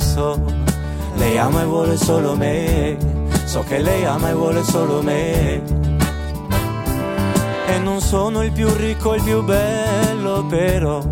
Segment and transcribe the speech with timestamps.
[0.00, 0.40] so,
[1.16, 2.96] lei ama e vuole solo me,
[3.44, 5.62] so che lei ama e vuole solo me.
[7.66, 11.02] E non sono il più ricco, il più bello, però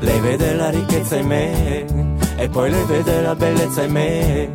[0.00, 1.84] lei vede la ricchezza in me
[2.36, 4.50] e poi lei vede la bellezza in me.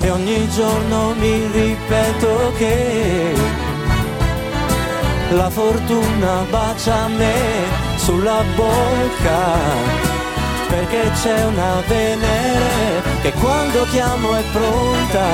[0.00, 3.34] E ogni giorno mi ripeto che
[5.30, 10.19] la fortuna bacia me sulla bocca
[10.70, 15.26] perché c'è una Venere che quando chiamo è pronta,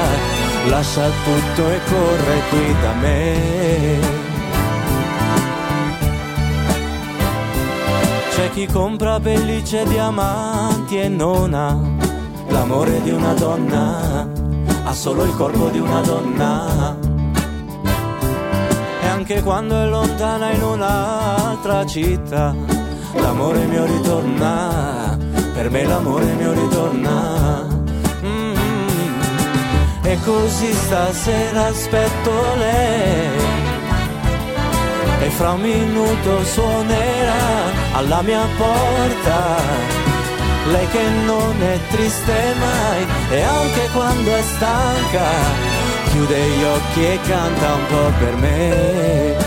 [0.69, 4.25] lascia tutto e corre qui da me.
[8.31, 11.79] C'è chi compra pellicce e diamanti e non ha
[12.49, 14.29] l'amore di una donna,
[14.85, 16.97] ha solo il corpo di una donna.
[19.03, 22.55] E anche quando è lontana in un'altra città,
[23.15, 25.16] l'amore mio ritorna,
[25.67, 27.67] per me l'amore mio ritorna.
[28.25, 28.55] Mm.
[30.03, 33.29] E così stasera aspetto lei
[35.23, 39.57] e fra un minuto suonerà alla mia porta.
[40.71, 45.25] Lei che non è triste mai e anche quando è stanca
[46.11, 49.46] chiude gli occhi e canta un po' per me.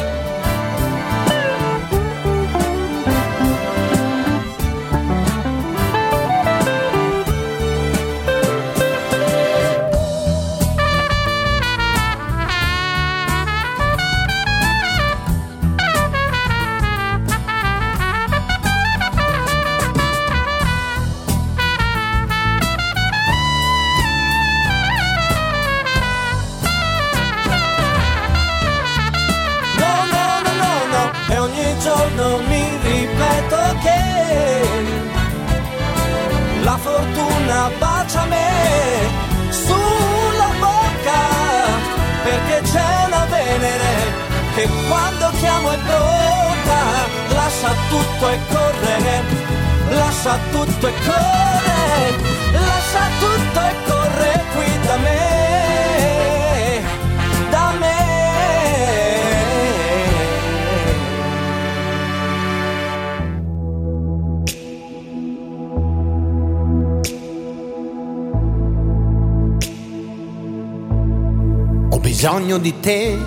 [72.80, 73.18] Te,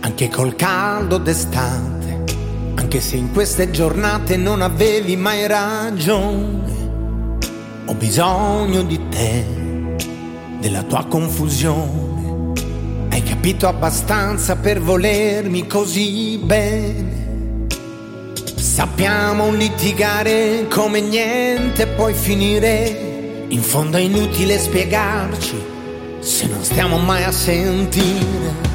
[0.00, 2.24] anche col caldo d'estate,
[2.74, 6.72] anche se in queste giornate non avevi mai ragione.
[7.86, 9.44] Ho bisogno di te,
[10.60, 12.52] della tua confusione.
[13.10, 17.66] Hai capito abbastanza per volermi così bene.
[18.56, 23.46] Sappiamo litigare come niente puoi finire.
[23.48, 25.73] In fondo è inutile spiegarci
[26.24, 28.72] se non stiamo mai a sentire.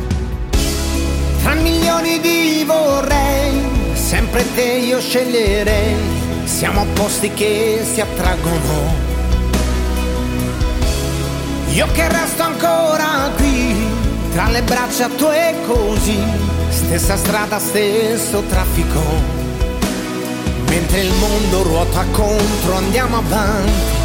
[1.42, 5.96] Tra milioni di vorrei, sempre te io sceglierei,
[6.44, 9.08] siamo posti che si attraggono.
[11.72, 13.76] Io che resto ancora qui,
[14.32, 16.20] tra le braccia tue così,
[16.70, 19.02] stessa strada, stesso traffico.
[20.68, 23.99] Mentre il mondo ruota contro, andiamo avanti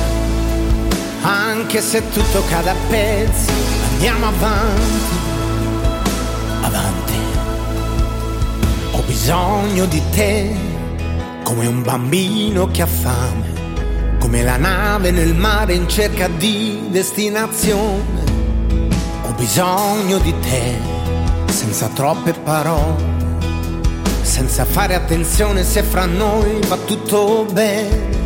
[1.26, 3.50] anche se tutto cade a pezzi,
[3.92, 5.16] andiamo avanti,
[6.60, 7.12] avanti.
[8.92, 10.54] Ho bisogno di te,
[11.42, 18.22] come un bambino che ha fame, come la nave nel mare in cerca di destinazione.
[19.22, 20.76] Ho bisogno di te,
[21.46, 23.02] senza troppe parole,
[24.20, 28.23] senza fare attenzione se fra noi va tutto bene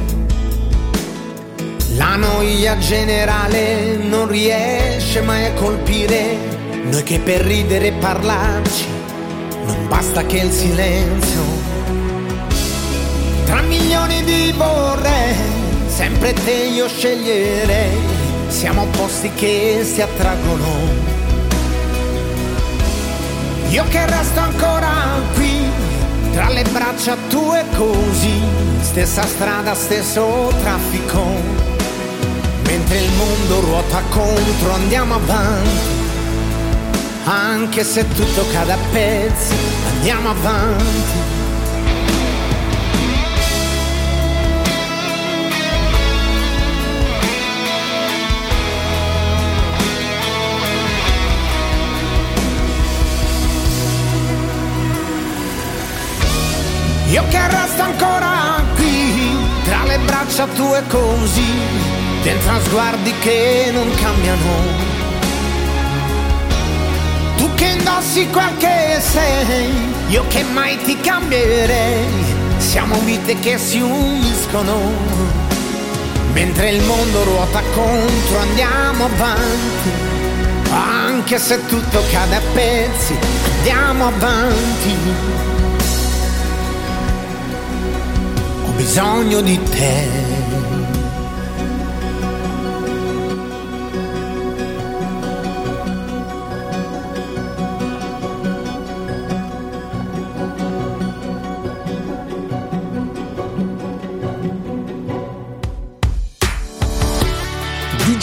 [1.99, 6.37] la noia generale non riesce mai a colpire
[6.85, 8.87] noi che per ridere e parlarci
[9.65, 11.43] non basta che il silenzio.
[13.45, 15.35] Tra milioni di vorrei,
[15.89, 17.99] sempre te io sceglierei,
[18.47, 20.67] siamo posti che si attraggono.
[23.69, 24.91] Io che resto ancora
[25.35, 25.67] qui,
[26.33, 28.41] tra le braccia tue così,
[28.81, 31.68] stessa strada, stesso traffico
[32.88, 35.70] Mentre il mondo ruota contro andiamo avanti,
[37.25, 39.55] anche se tutto cade a pezzi,
[39.90, 41.37] andiamo avanti.
[57.11, 63.90] Io che resto ancora qui, tra le braccia tue così, dentro a sguardi che non
[63.94, 64.52] cambiano.
[67.38, 69.72] Tu che indossi quel che sei,
[70.08, 72.04] io che mai ti cambierei,
[72.58, 74.92] siamo vite che si uniscono.
[76.34, 79.90] Mentre il mondo ruota contro andiamo avanti,
[80.70, 83.16] anche se tutto cade a pezzi,
[83.56, 84.96] andiamo avanti.
[88.66, 90.27] Ho bisogno di te.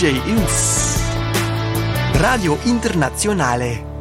[0.06, 0.22] DJ.
[2.20, 3.95] Radio Internazionale.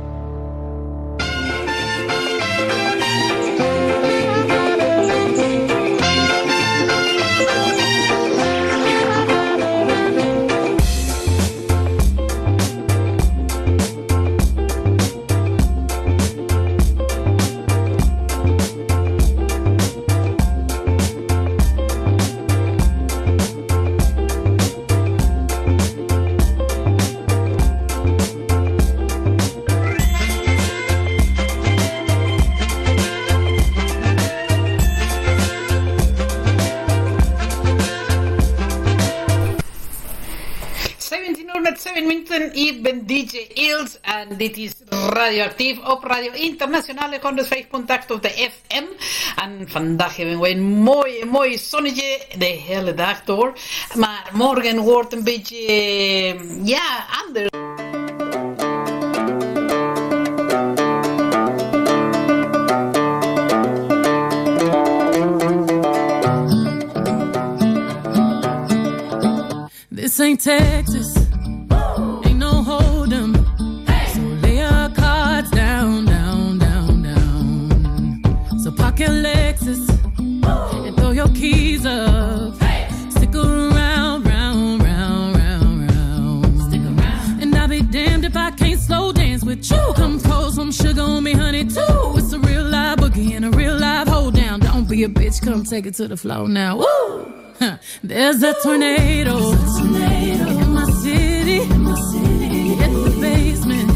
[44.30, 48.84] En dit is Radioactief op Radio Internationale 105.8 op de FM.
[49.36, 53.52] En vandaag hebben we een mooi, mooi zonnetje de hele dag door.
[53.94, 55.66] Maar morgen wordt een beetje,
[56.64, 57.48] ja, anders.
[69.94, 70.93] This ain't Texas.
[95.74, 96.76] Take it to the floor now.
[96.76, 97.32] Woo!
[98.04, 99.36] There's a tornado.
[99.50, 101.64] In my city.
[102.80, 103.88] Hit the basement.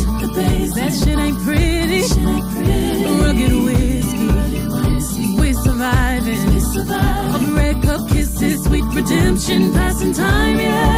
[0.74, 2.02] That shit ain't pretty.
[3.22, 4.26] Rugged whiskey.
[5.38, 6.48] We surviving.
[7.30, 10.97] All the red cup kisses, sweet redemption, passing time, yeah.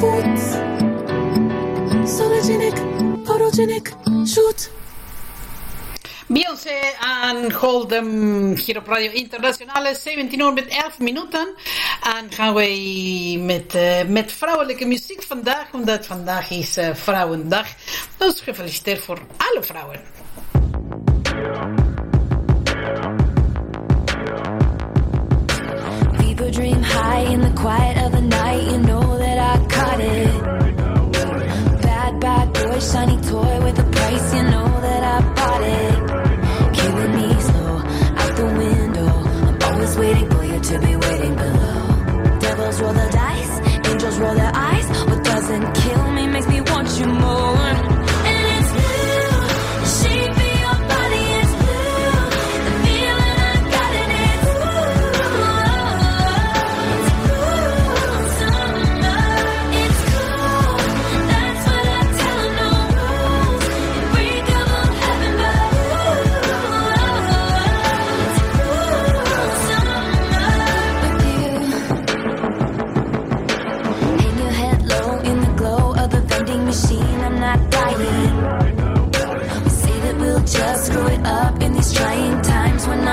[0.00, 0.40] kapot.
[2.08, 2.76] Sologenic,
[3.24, 3.92] photogenic,
[4.26, 4.70] shoot.
[6.26, 11.54] Beyoncé aan Golden hier op Radio Internationale, 17 uur met 11 minuten.
[12.18, 17.66] En gaan wij met, eh, met vrouwelijke muziek vandaag, omdat vandaag is uh, Vrouwendag.
[18.16, 20.00] Dus gefeliciteerd voor alle vrouwen.
[26.50, 30.42] dream high in the quiet of the night, you know that I caught it.
[31.82, 36.74] Bad, bad boy, shiny toy with a price, you know that I bought it.
[36.74, 37.76] Killing me slow,
[38.20, 39.08] out the window.
[39.46, 42.38] I'm always waiting for you to be waiting below.
[42.40, 44.49] Devils roll the dice, angels roll their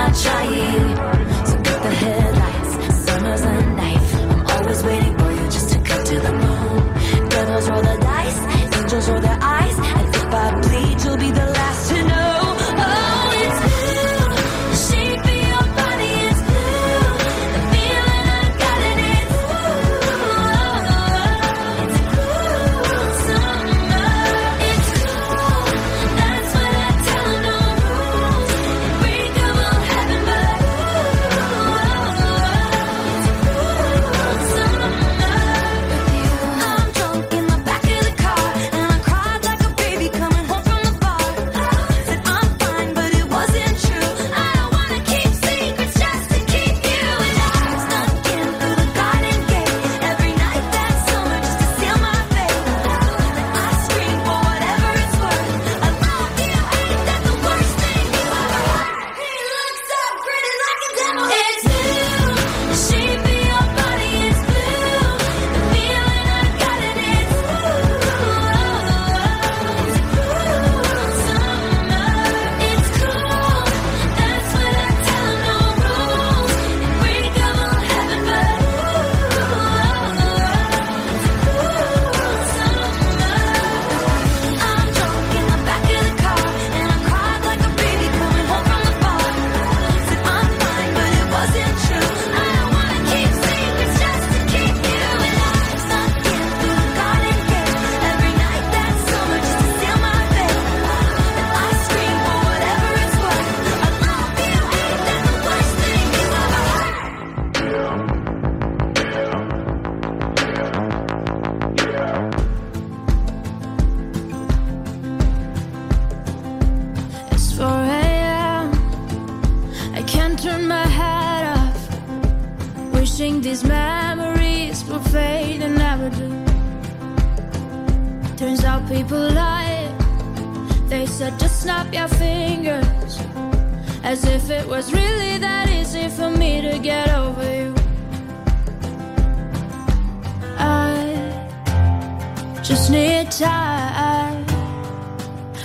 [0.08, 1.27] not trying.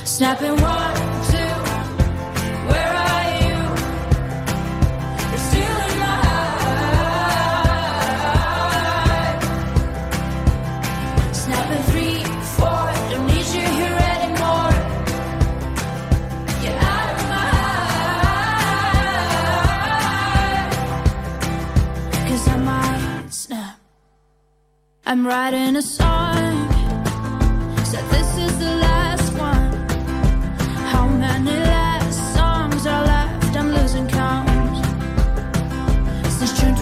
[0.05, 0.95] Snapping one,
[1.31, 1.53] two,
[2.69, 3.57] where are you?
[6.01, 6.13] You're.
[11.33, 12.17] Snapping three,
[12.57, 14.73] four, don't need you here anymore.
[16.61, 17.47] You're out of my
[22.47, 23.79] I might snap.
[25.05, 26.02] I'm writing a song.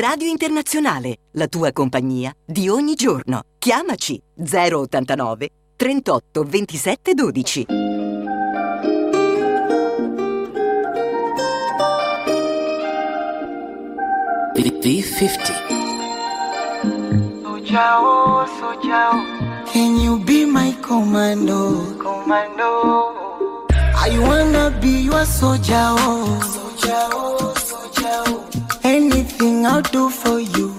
[0.00, 3.40] Radio Internazionale, la tua compagnia di ogni giorno.
[3.58, 7.66] Chiamaci 089 38 27 12.
[14.54, 15.52] B50.
[17.42, 19.12] Sojao, Sojao.
[19.72, 21.96] Can you be my commando?
[21.98, 23.66] Commando.
[23.96, 25.74] I wanna be your soldier.
[25.74, 26.38] Oh.
[26.40, 28.57] Sojao, Sojao.
[29.40, 30.74] Anything I'll do for you.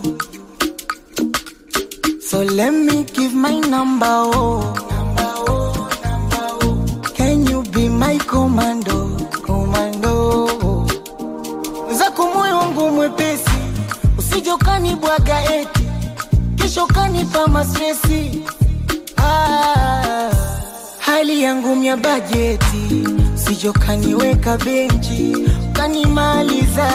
[2.20, 4.06] So let me give my number.
[4.06, 4.74] Oh.
[4.90, 7.12] Number, oh, number, oh.
[7.16, 9.16] Can you be my commando?
[9.46, 10.48] Commando.
[11.98, 13.50] Zako moyo wangu mwepesi,
[14.18, 15.84] usije ukanibwaga eti
[16.56, 18.44] kesho kanipa mastresi.
[19.18, 20.32] Ah,
[21.00, 23.06] hali yangu mya bajeti,
[23.40, 25.36] usije ukaniweka benchi
[25.70, 26.90] ukanimaliza,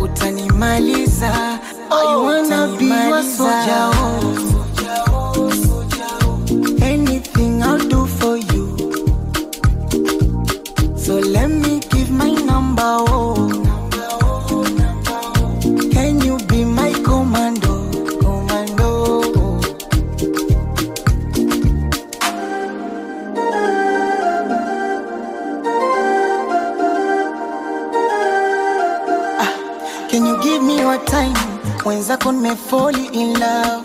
[0.00, 1.30] utanimaliza.
[1.88, 4.44] I oh, wanna be your oh, soldier, oh.
[6.82, 8.76] Anything I'll do for you.
[10.96, 13.15] So let me give my number, oh.
[30.36, 31.34] You give me your time?
[31.84, 33.84] Mwenzako nimefoli in love,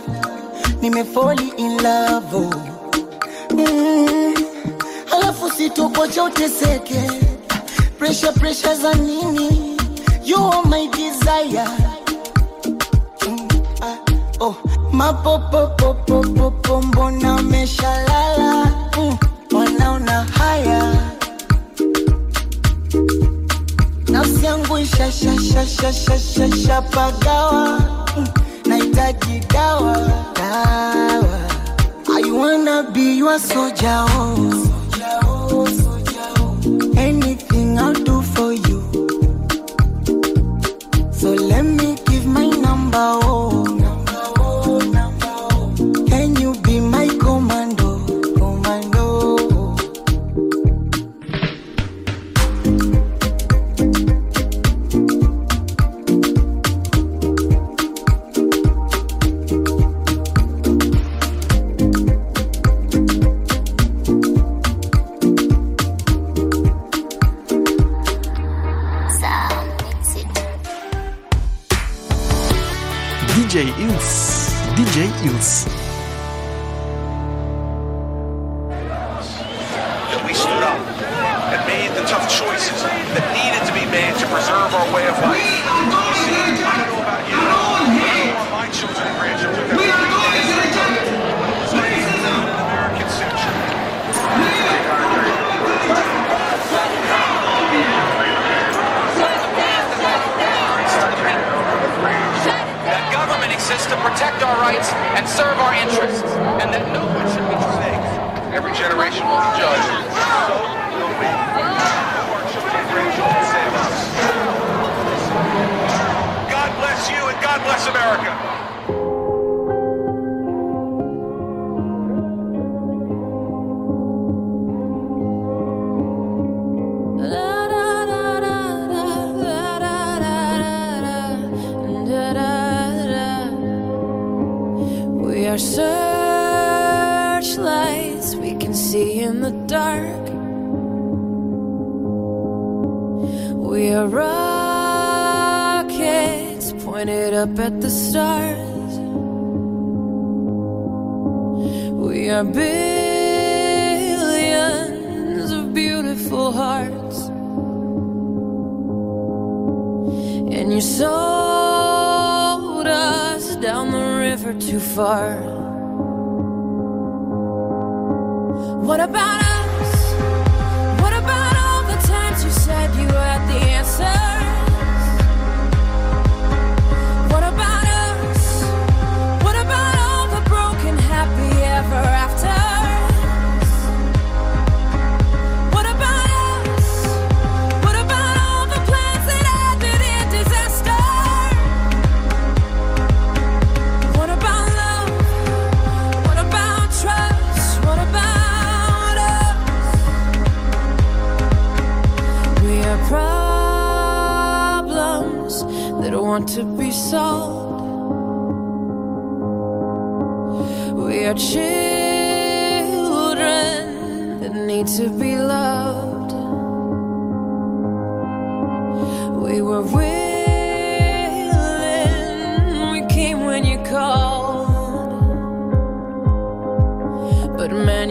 [0.81, 2.49] nimefoli in love oh.
[3.51, 4.33] mm.
[5.11, 7.11] Alafu sitokocha uteseke,
[7.99, 9.77] pressure pressure za nini?
[10.23, 11.67] You are my desire
[13.27, 13.47] Mm,
[13.81, 13.97] ah,
[14.39, 14.55] oh.
[24.85, 25.41] Nafsi yangu
[28.17, 28.27] mm,
[28.65, 29.97] nahitaji dawa
[30.35, 31.39] dawa
[32.09, 34.67] I wanna be your soldier oh.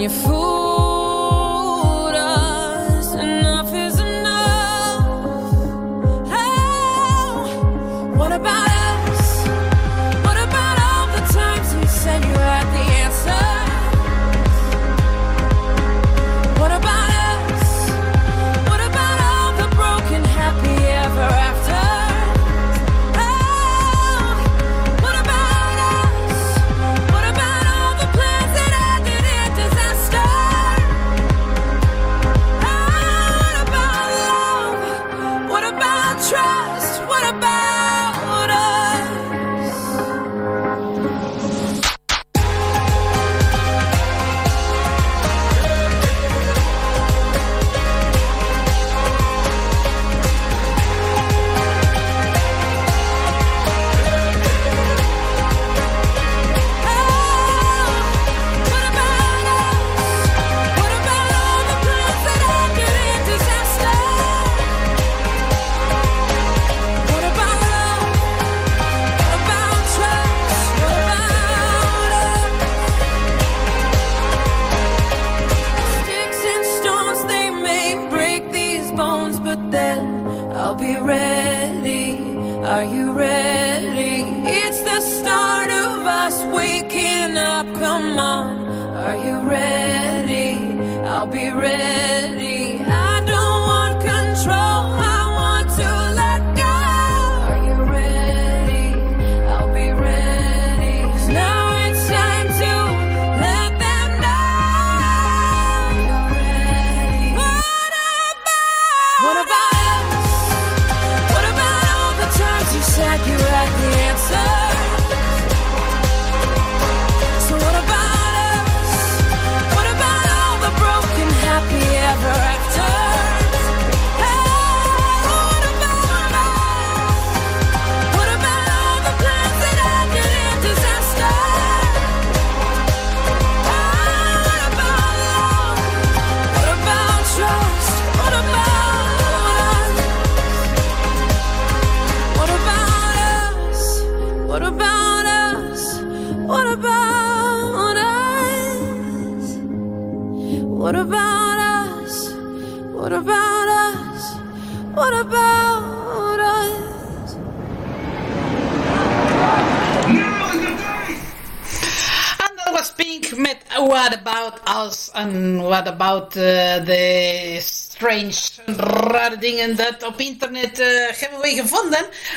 [0.00, 0.29] You.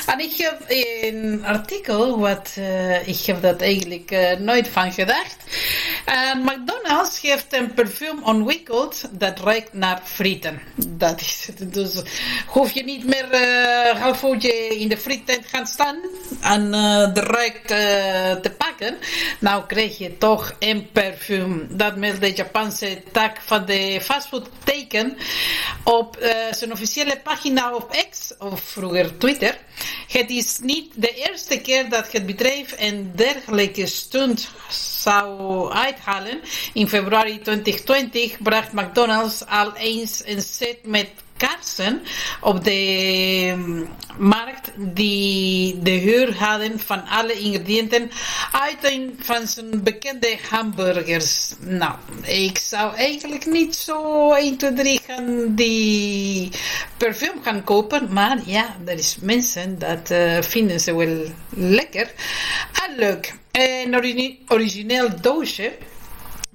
[0.06, 5.36] En ik heb een artikel, wat eh, ik heb dat eigenlijk eh, nooit van gedacht.
[6.04, 10.60] En McDonald's heeft een parfum ontwikkeld dat ruikt naar frieten.
[10.76, 12.02] Dat is dus eh,
[12.46, 15.96] hoef je niet meer eh, uh, half uurtje in de frietent gaan staan
[16.40, 17.66] en uh, de ruik
[18.42, 18.96] te pakken.
[19.38, 25.16] Nou krijg je toch een parfum dat met de Japanse tak van de fastfood teken
[25.84, 26.18] op
[26.50, 29.58] zijn officiële pagina op X, of vroeger Twitter.
[30.08, 36.40] Het is niet de eerste keer dat het bedrijf een dergelijke stunt zou uithalen.
[36.72, 41.08] In februari 2020 bracht McDonald's al eens een set met
[41.48, 42.02] kaarsen
[42.40, 48.10] op de mm, markt die de huur hadden van alle ingrediënten
[48.52, 51.52] uit een van zijn bekende hamburgers.
[51.60, 56.50] Nou, ik zou eigenlijk niet zo 1, 2, 3 gaan die
[56.96, 61.24] parfum gaan kopen, maar ja, er is mensen dat eh, vinden ze wel
[61.56, 62.12] lekker
[62.88, 63.34] en leuk.
[63.52, 65.72] Een origi- origineel doosje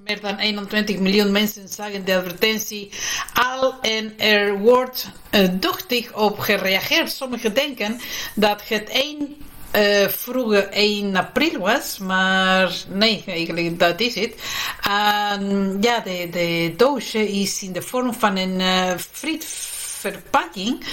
[0.10, 2.89] meer dan 21 miljoen mensen zagen de advertentie
[3.34, 7.12] al en er wordt eh, duchtig op gereageerd.
[7.12, 8.00] Sommigen denken
[8.36, 9.36] dat het 1
[9.72, 14.34] eh, vroeger 1 april was, maar nee, eigenlijk dat is het.
[14.82, 20.86] En ja, de, de doosje is in de vorm van een eh frietverpakking.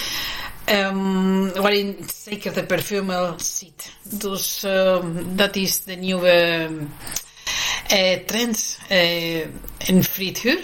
[0.65, 3.91] ehm, waarin zeker de parfum zit.
[4.03, 6.69] Dus ehm, dat is de nieuwe
[7.87, 8.79] eh, trend.
[8.87, 9.39] eh,
[9.77, 10.59] een frituur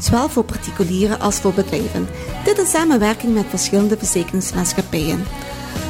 [0.00, 2.08] zowel voor particulieren als voor bedrijven.
[2.44, 5.24] Dit in samenwerking met verschillende verzekeringsmaatschappijen.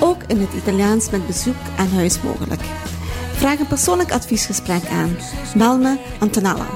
[0.01, 2.61] Ook in het Italiaans met bezoek aan huis mogelijk.
[3.33, 5.16] Vraag een persoonlijk adviesgesprek aan.
[5.57, 6.66] Bel me Antonella.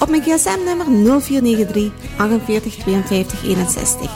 [0.00, 0.86] Op mijn gsm-nummer
[1.20, 4.10] 0493 48 52 61.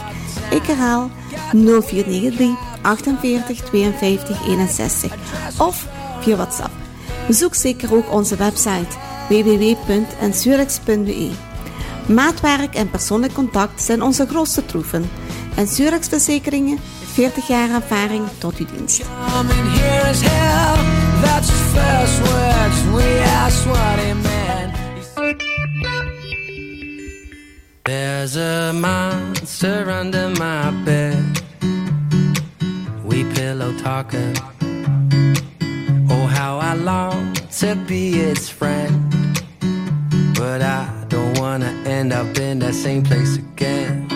[0.50, 1.11] Ik herhaal
[1.52, 2.48] 0493
[2.83, 5.12] 48 52 61.
[5.59, 5.87] Of
[6.20, 6.72] via WhatsApp.
[7.26, 8.96] Bezoek zeker ook onze website
[9.28, 11.47] www.ensurex.be.
[12.09, 15.11] Maatwerk en persoonlijk contact zijn onze grootste troeven.
[15.55, 16.79] En Surex Verzekeringen,
[17.12, 19.03] 40 jaar ervaring tot uw dienst.
[27.83, 31.42] There's a monster under my bed.
[33.05, 34.37] We pillow talking.
[36.11, 39.14] Oh, how I long to be its friend.
[40.35, 40.97] But I
[41.38, 44.08] wanna end up in that same place again.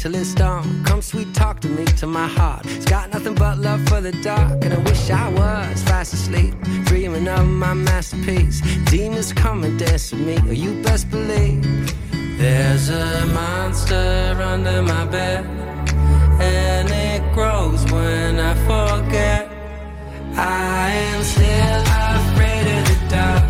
[0.00, 0.82] till it's dawn.
[0.84, 2.64] Come sweet talk to me, to my heart.
[2.64, 6.54] It's got nothing but love for the dark, and I wish I was fast asleep,
[6.86, 8.62] dreaming of my masterpiece.
[8.86, 11.62] Demons come and dance with me, or you best believe.
[12.38, 15.44] There's a monster under my bed,
[16.40, 19.50] and it grows when I forget.
[20.36, 21.82] I am still
[22.16, 23.49] afraid of the dark.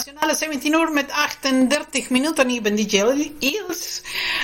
[0.00, 2.50] Nationale 17 uur met 38 minuten.
[2.50, 3.02] Ik ben DJ
[3.38, 4.02] Iels.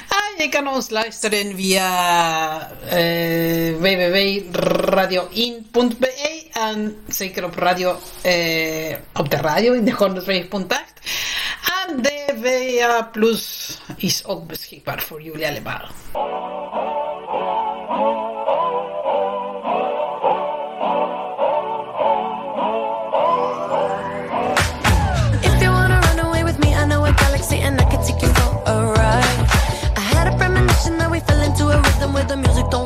[0.08, 9.30] En ah, je kan ons luisteren via eh, www.radioin.be en zeker op, radio, eh, op
[9.30, 9.96] de radio in de 102.8.
[11.86, 15.88] En de VA Plus is ook beschikbaar voor jullie allemaal.
[32.28, 32.85] the music don't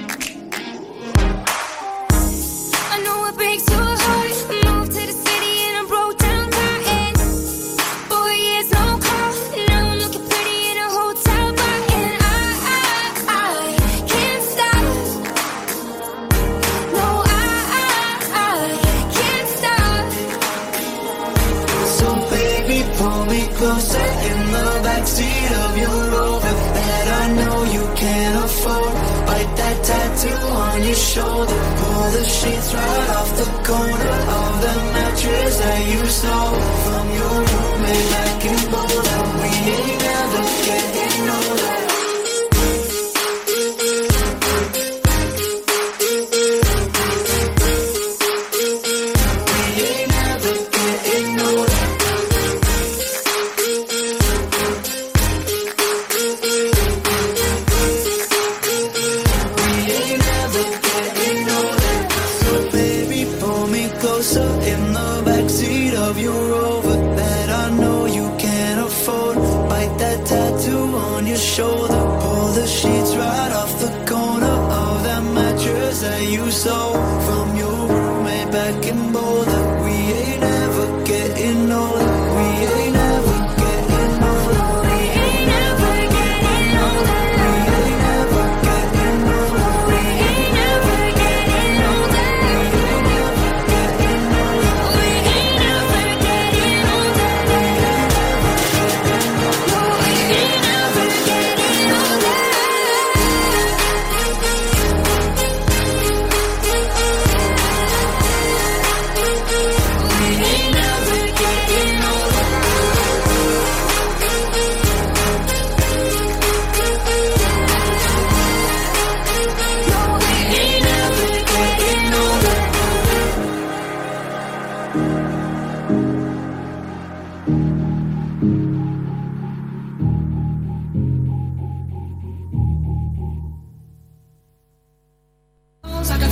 [31.13, 31.61] Shoulder.
[31.79, 36.80] Pull the sheets right off the corner of the mattress that you stole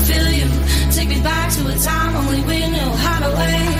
[0.09, 0.49] feel you.
[0.91, 3.77] Take me back to a time only we knew how to wait.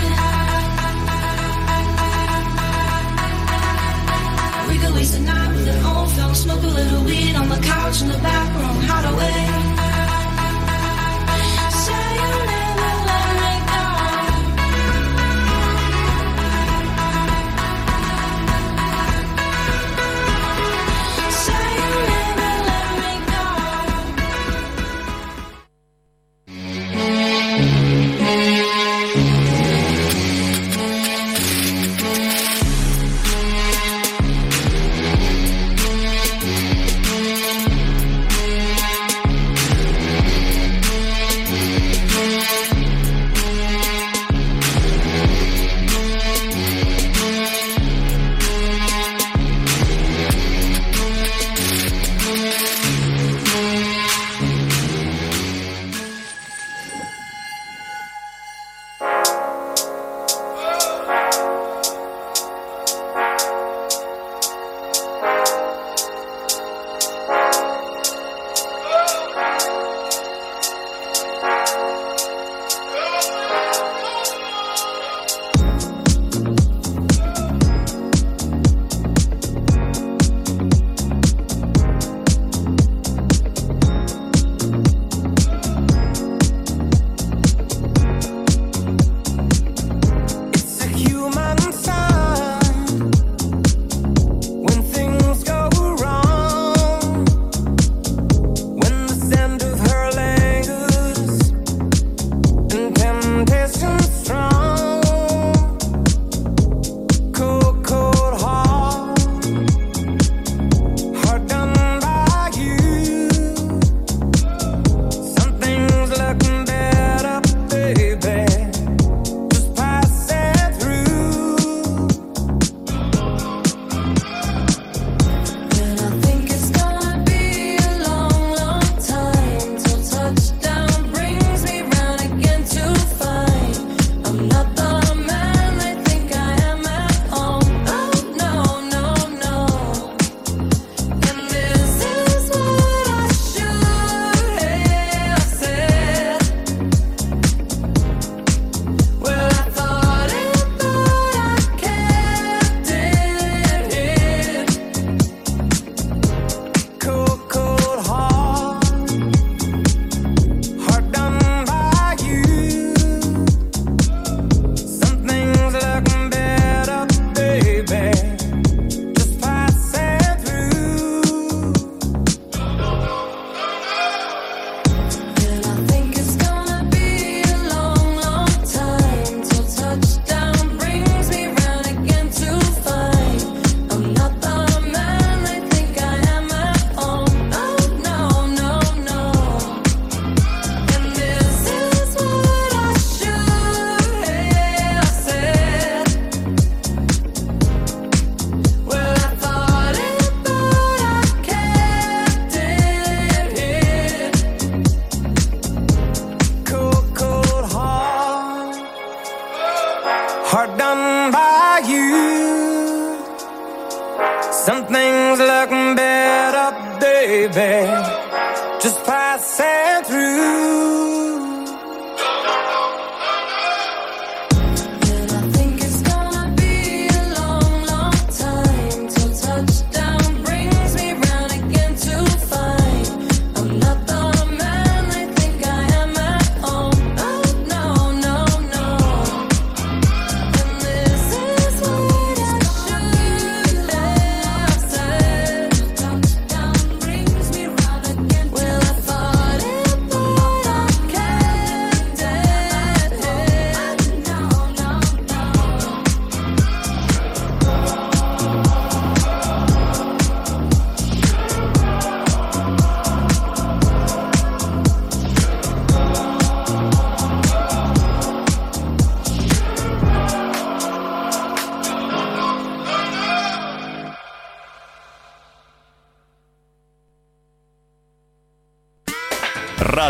[4.68, 7.60] We could waste a night with an old film, smoke a little weed on the
[7.72, 8.76] couch in the back room.
[8.90, 9.00] How.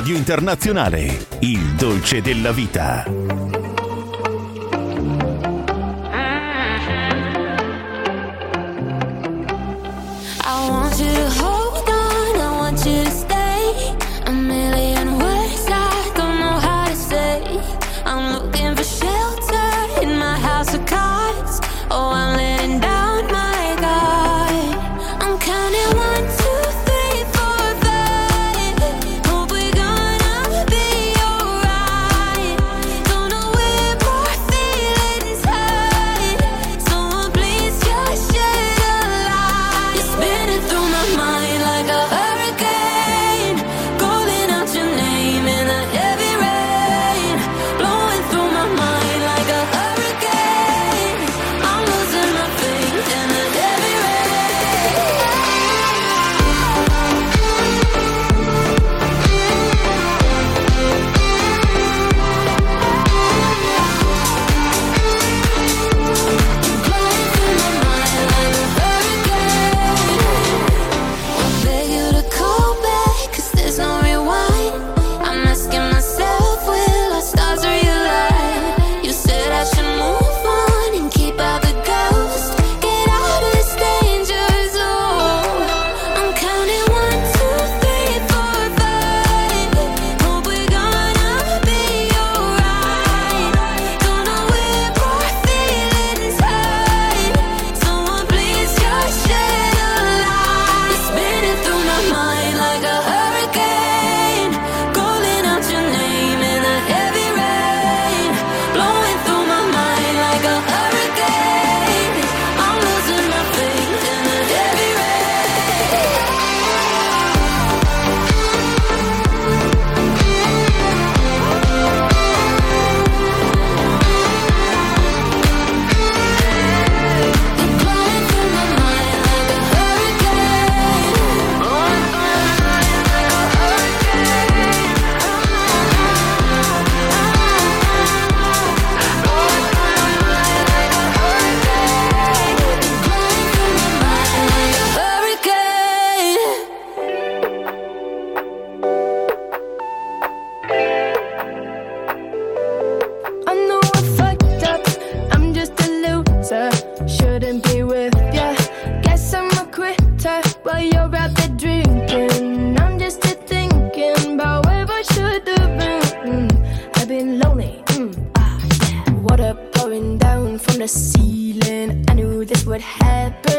[0.00, 3.49] Radio Internazionale, il dolce della vita.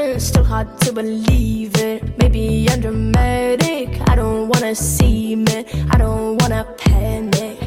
[0.09, 2.17] it's still hard to believe it.
[2.17, 7.57] Maybe I'm dramatic, I don't wanna see me, I don't wanna panic.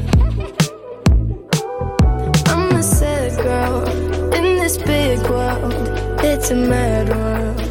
[2.47, 3.87] I'm a sad girl
[4.33, 5.73] in this big world,
[6.23, 7.61] it's a mad world.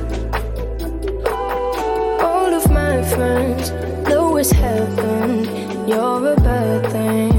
[2.22, 3.70] All of my friends
[4.08, 5.44] know it's heaven,
[5.86, 7.33] you're a bad thing.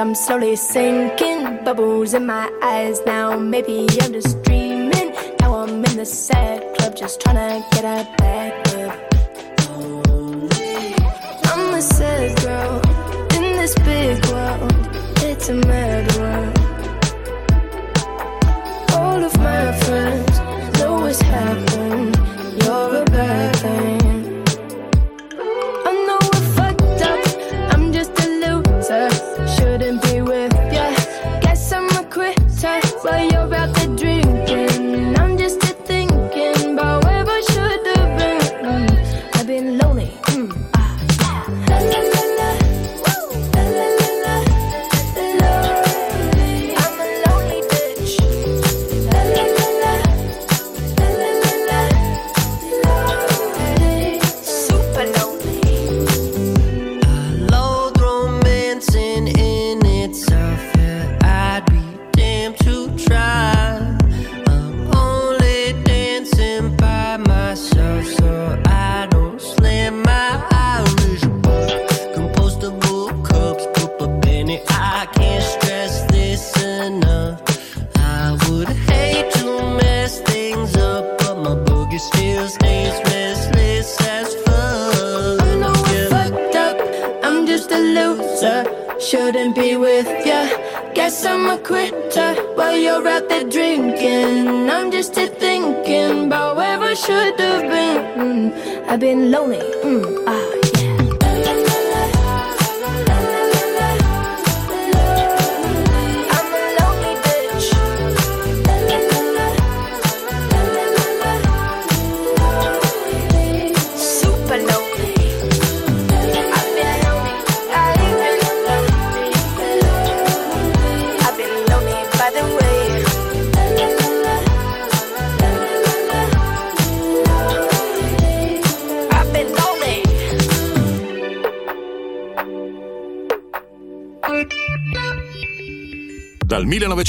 [0.00, 1.62] I'm slowly sinking.
[1.62, 3.38] Bubbles in my eyes now.
[3.38, 5.12] Maybe I'm just dreaming.
[5.40, 8.16] Now I'm in the sad club, just trying to get out.
[8.16, 8.69] back.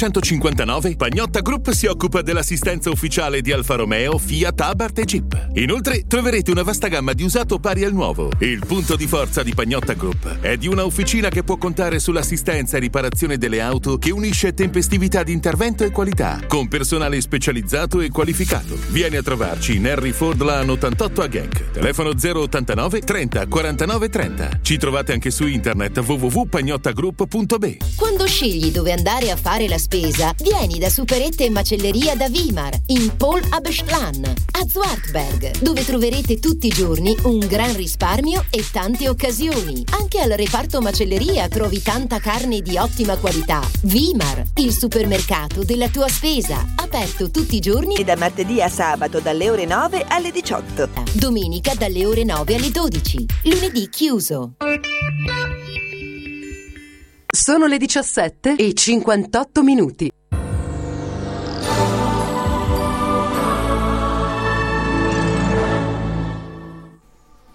[0.01, 5.49] 1959 Pagnotta Group si occupa dell'assistenza ufficiale di Alfa Romeo, Fiat, Abarth e Jeep.
[5.53, 8.31] Inoltre troverete una vasta gamma di usato pari al nuovo.
[8.39, 12.77] Il punto di forza di Pagnotta Group è di una officina che può contare sull'assistenza
[12.77, 18.09] e riparazione delle auto che unisce tempestività di intervento e qualità, con personale specializzato e
[18.09, 18.75] qualificato.
[18.89, 21.69] Vieni a trovarci in Harry Ford Lan 88 a Genk.
[21.69, 24.49] Telefono 089 30 49 30.
[24.63, 27.77] Ci trovate anche su internet www.pagnottagroup.be.
[27.95, 29.89] Quando scegli dove andare a fare la spesa,
[30.37, 36.67] vieni da Superette e Macelleria da Wimar, in Paul Abestlan, a Zwartberg, dove troverete tutti
[36.67, 39.83] i giorni un gran risparmio e tante occasioni.
[39.91, 43.59] Anche al reparto macelleria trovi tanta carne di ottima qualità.
[43.81, 49.19] Wimar, il supermercato della tua spesa, aperto tutti i giorni E da martedì a sabato
[49.19, 50.87] dalle ore 9 alle 18.
[51.11, 54.53] domenica dalle ore 9 alle 12, lunedì chiuso.
[57.33, 60.11] Sono le 17 e 58 minuti.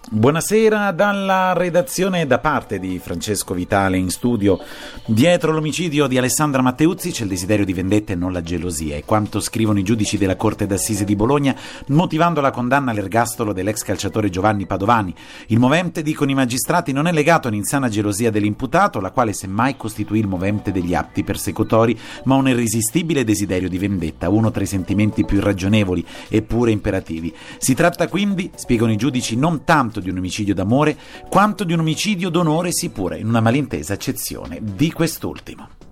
[0.09, 4.57] Buonasera dalla redazione da parte di Francesco Vitale in studio.
[5.05, 9.03] Dietro l'omicidio di Alessandra Matteuzzi c'è il desiderio di vendetta e non la gelosia, è
[9.03, 11.53] quanto scrivono i giudici della Corte d'Assise di Bologna,
[11.87, 15.13] motivando la condanna all'ergastolo dell'ex calciatore Giovanni Padovani.
[15.47, 19.75] Il movente, dicono i magistrati, non è legato a un'insana gelosia dell'imputato, la quale semmai
[19.75, 24.67] costituì il movente degli atti persecutori, ma un irresistibile desiderio di vendetta, uno tra i
[24.67, 27.35] sentimenti più irragionevoli eppure imperativi.
[27.57, 30.97] Si tratta quindi, spiegano i giudici, non tanto di un omicidio d'amore,
[31.29, 35.86] quanto di un omicidio d'onore, sì pure in una malintesa accezione di quest'ultimo.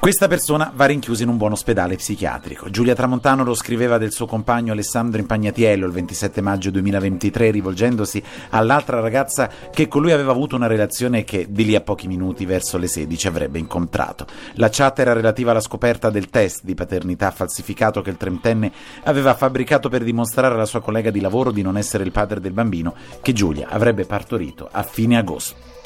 [0.00, 2.70] Questa persona va rinchiusa in un buon ospedale psichiatrico.
[2.70, 9.00] Giulia Tramontano lo scriveva del suo compagno Alessandro Impagnatiello il 27 maggio 2023, rivolgendosi all'altra
[9.00, 12.78] ragazza che con lui aveva avuto una relazione che di lì a pochi minuti verso
[12.78, 14.24] le 16 avrebbe incontrato.
[14.54, 18.72] La chat era relativa alla scoperta del test di paternità falsificato che il trentenne
[19.04, 22.52] aveva fabbricato per dimostrare alla sua collega di lavoro di non essere il padre del
[22.52, 25.79] bambino che Giulia avrebbe partorito a fine agosto.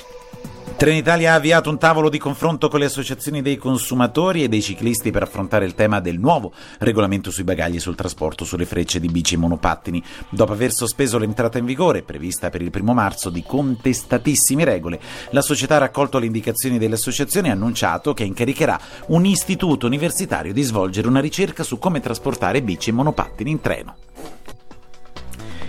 [0.84, 5.10] Trenitalia ha avviato un tavolo di confronto con le associazioni dei consumatori e dei ciclisti
[5.10, 9.08] per affrontare il tema del nuovo regolamento sui bagagli e sul trasporto sulle frecce di
[9.08, 10.02] bici e monopattini.
[10.28, 15.40] Dopo aver sospeso l'entrata in vigore, prevista per il primo marzo, di contestatissime regole, la
[15.40, 20.52] società ha raccolto le indicazioni delle associazioni e ha annunciato che incaricherà un istituto universitario
[20.52, 23.96] di svolgere una ricerca su come trasportare bici e monopattini in treno.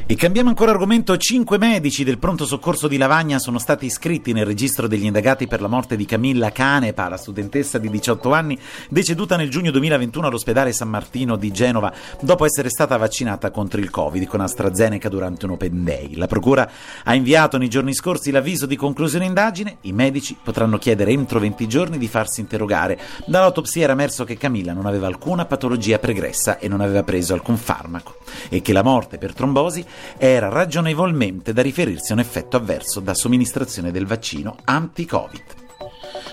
[0.08, 1.18] E cambiamo ancora argomento.
[1.18, 5.62] Cinque medici del pronto soccorso di Lavagna sono stati iscritti nel registro degli indagati per
[5.62, 8.56] la morte di Camilla Canepa, la studentessa di 18 anni,
[8.88, 11.91] deceduta nel giugno 2021 all'ospedale San Martino di Genova
[12.22, 16.16] dopo essere stata vaccinata contro il Covid con AstraZeneca durante un Open Day.
[16.18, 16.70] La Procura
[17.03, 19.78] ha inviato nei giorni scorsi l'avviso di conclusione indagine.
[19.82, 22.99] I medici potranno chiedere entro 20 giorni di farsi interrogare.
[23.26, 27.58] Dall'autopsia era emerso che Camilla non aveva alcuna patologia pregressa e non aveva preso alcun
[27.58, 28.18] farmaco
[28.49, 29.84] e che la morte per trombosi
[30.17, 35.64] era ragionevolmente da riferirsi a un effetto avverso da somministrazione del vaccino anti-Covid.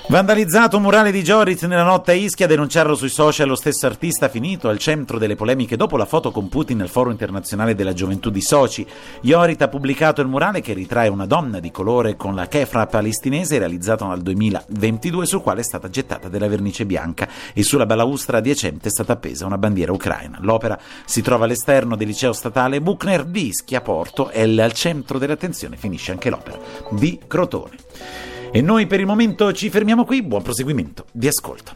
[0.09, 3.87] Vandalizzato un murale di Joris nella notte a Ischia, a denunciarlo sui social lo stesso
[3.87, 7.93] artista finito al centro delle polemiche dopo la foto con Putin nel Foro internazionale della
[7.93, 8.87] gioventù di Sochi.
[9.23, 13.59] Jorit ha pubblicato il murale che ritrae una donna di colore con la kefra palestinese
[13.59, 18.89] realizzato nel 2022 sul quale è stata gettata della vernice bianca e sulla balaustra adiacente
[18.89, 20.39] è stata appesa una bandiera ucraina.
[20.43, 25.77] L'opera si trova all'esterno del liceo statale Buchner di Ischia Porto e al centro dell'attenzione
[25.77, 26.59] finisce anche l'opera
[26.91, 28.32] di Crotone.
[28.55, 31.73] E noi per il momento ci fermiamo qui, buon proseguimento vi ascolto.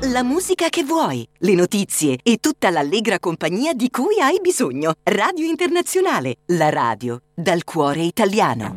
[0.00, 4.94] La musica che vuoi, le notizie e tutta l'allegra compagnia di cui hai bisogno.
[5.02, 8.74] Radio Internazionale, la radio dal cuore italiano.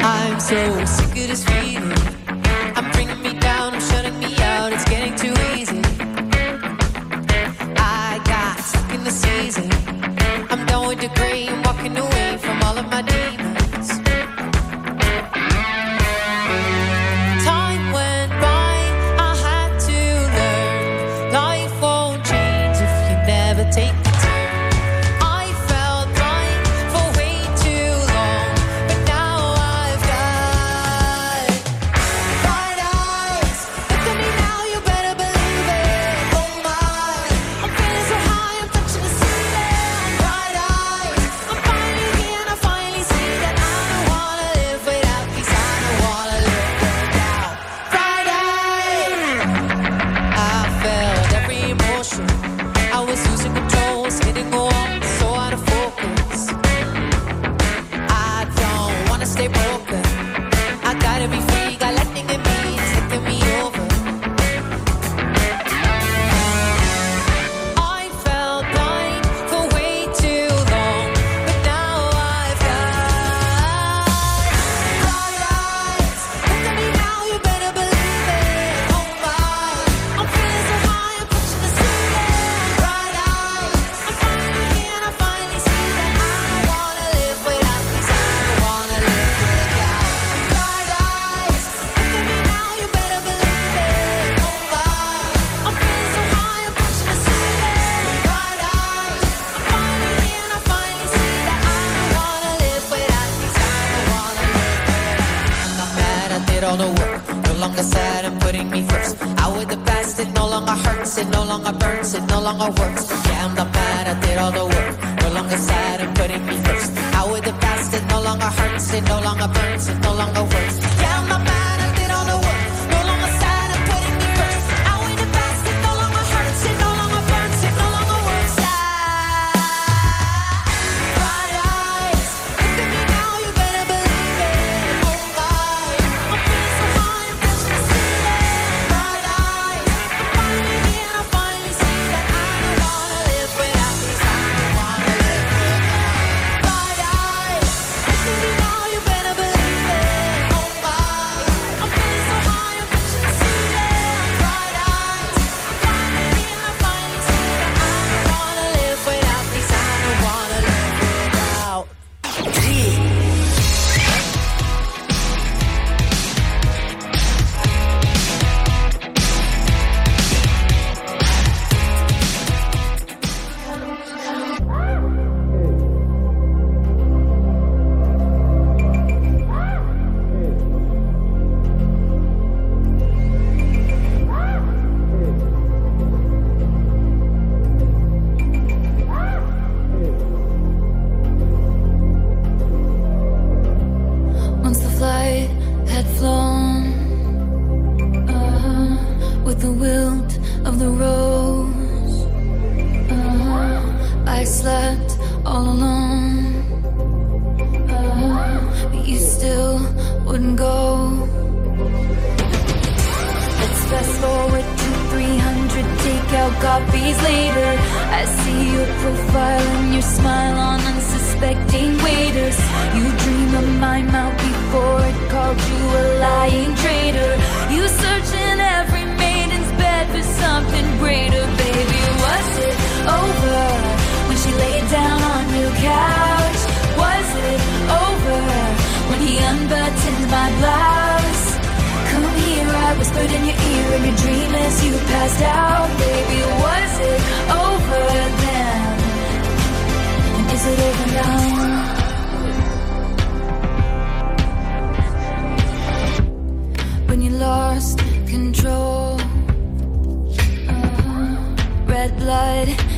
[0.00, 1.67] I'm so sick of this feeling.
[10.98, 11.57] degree.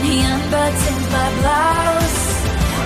[0.00, 2.20] when he unbuttoned my blouse?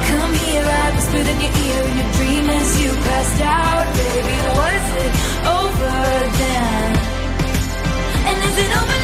[0.08, 4.36] Come here, I whispered in your ear in your dream as you passed out, baby.
[4.58, 5.12] Was it
[5.60, 5.96] over
[6.40, 6.90] then?
[8.28, 9.03] And is it over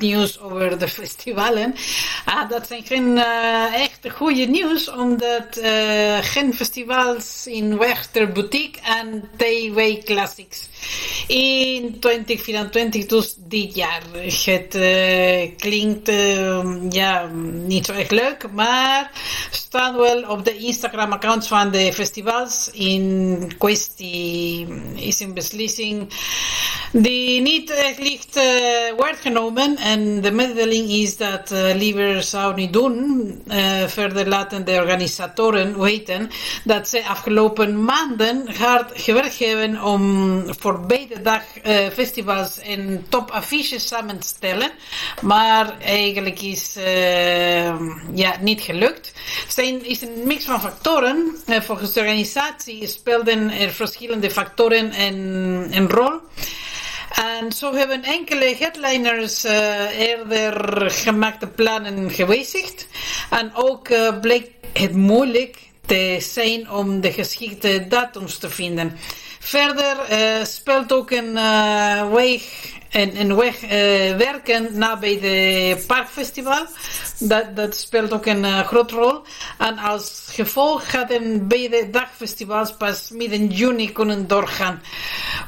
[0.00, 1.74] Nieuws over de festivalen.
[2.24, 8.80] Ah, dat zijn geen eh, echt goede nieuws, omdat eh, geen festivals in Wechter Boutique
[8.80, 10.68] en TW Classics.
[11.26, 14.02] In 2024, dus dit jaar.
[14.44, 16.10] Het eh, klinkt
[16.90, 17.26] ja,
[17.66, 19.10] niet zo erg leuk, maar
[19.72, 22.70] staan wel op de Instagram-accounts van de festivals.
[22.72, 26.08] In kwestie is een beslissing
[26.92, 28.44] die niet echt licht eh,
[28.96, 29.76] werd genomen.
[29.76, 33.42] En de mededeling is dat eh, liever zou niet doen.
[33.48, 36.30] Eh, verder laten de organisatoren weten
[36.64, 41.42] dat ze afgelopen maanden hard gewerkt hebben om voor beide dag
[41.92, 44.70] festivals en topaffiches samen te stellen.
[45.20, 46.76] Maar eigenlijk is
[48.14, 49.12] ja, niet gelukt.
[49.60, 51.36] Zijn is een mix van factoren.
[51.46, 56.20] Eh, volgens de organisatie speelden er verschillende factoren een, rol.
[57.38, 62.86] En zo hebben enkele headliners eh, eerder gemaakte plannen gewijzigd.
[63.30, 65.56] En ook eh, bleek het moeilijk
[65.86, 68.96] te zijn om de geschikte datums te vinden.
[69.40, 72.12] Verder eh, speelt ook een eh,
[72.90, 76.66] een, een weg eh, werken nabij de parkfestival.
[77.22, 79.22] Dat, dat speelt ook een eh, grote rol.
[79.58, 84.82] En als gevolg hadden beide dagfestivals pas midden juni kunnen doorgaan.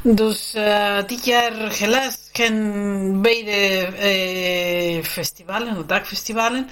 [0.02, 3.50] Dus eh, dit jaar helaas geen beide
[3.96, 6.68] eh, festivalen of dagfestivalen.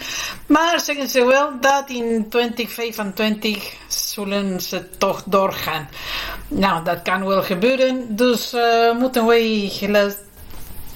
[0.47, 5.89] Maar zeggen ze wel dat in 2025 zullen ze toch doorgaan.
[6.49, 8.17] Nou, dat kan wel gebeuren.
[8.17, 8.57] Dus
[8.99, 10.15] moeten wij helaas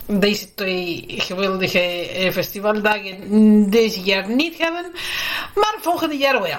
[0.06, 4.92] deze twee geweldige eh, festivaldagen deze jaar niet hebben.
[5.54, 6.58] Maar volgende jaar wel.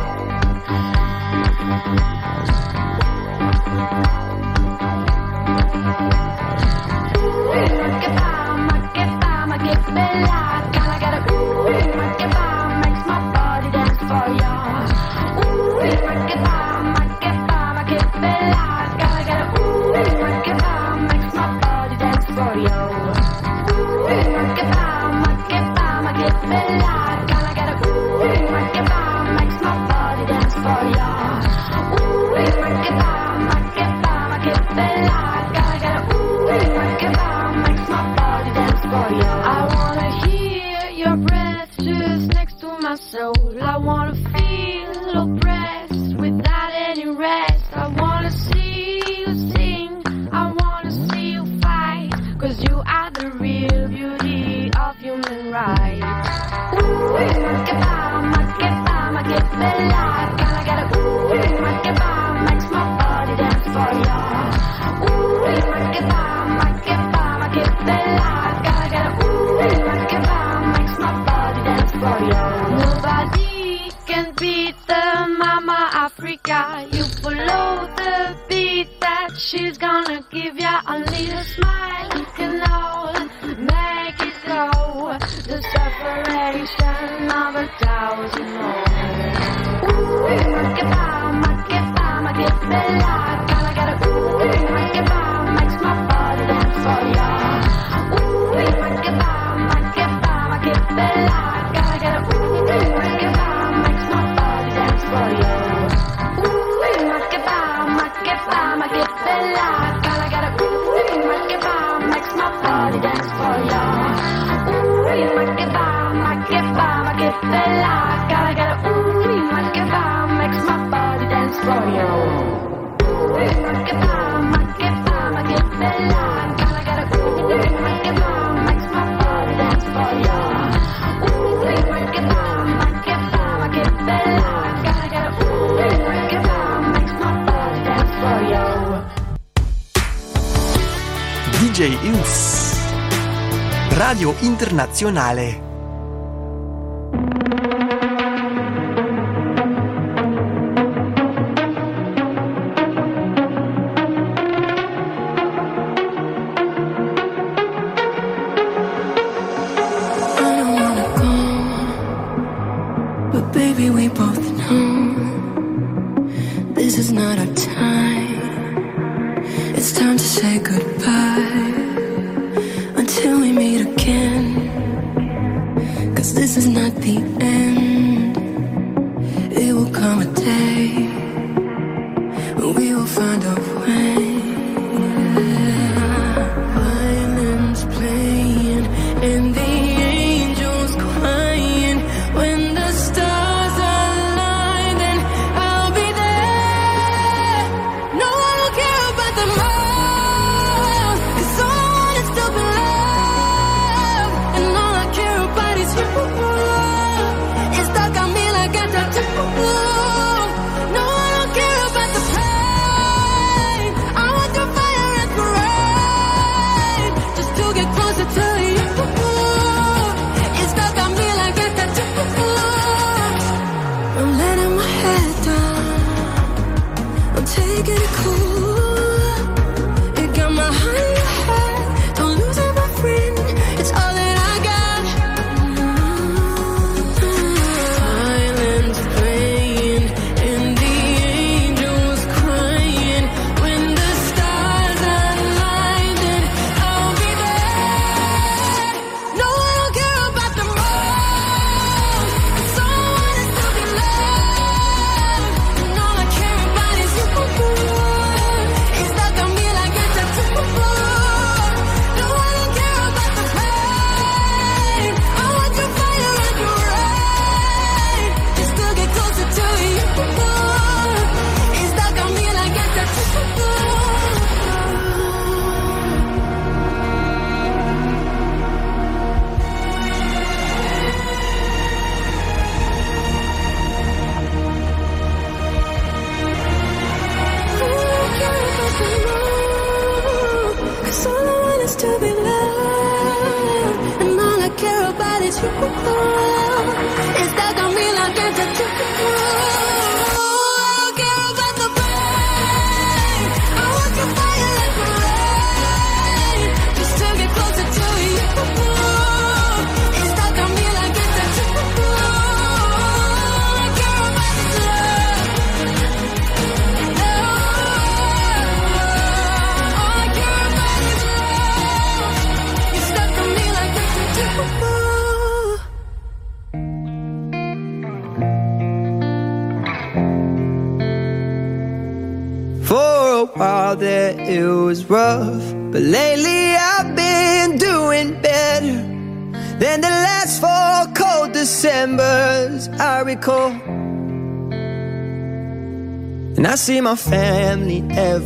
[144.71, 145.70] Internationale.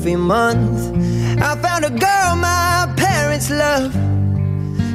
[0.06, 0.94] every month.
[1.41, 3.91] I found a girl my parents love.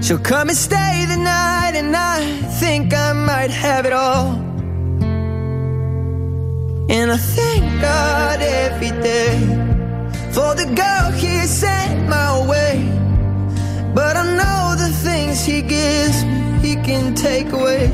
[0.04, 2.20] She'll come and stay the night, and I
[2.60, 4.28] think I might have it all.
[6.96, 9.34] And I thank God every day
[10.30, 12.76] for the girl He sent my way.
[13.92, 17.86] But I know the things He gives me, He can take away.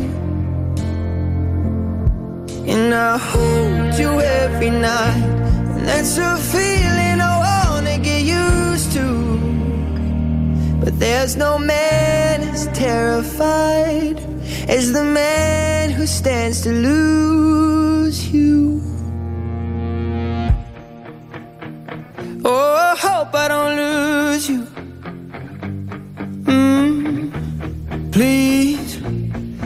[2.72, 5.24] And I hold you every night,
[5.76, 6.76] and that's a feeling.
[10.98, 14.18] There's no man as terrified
[14.68, 18.81] as the man who stands to lose you.
[22.44, 24.62] Oh, I hope I don't lose you.
[26.44, 27.32] Mm,
[28.12, 28.98] please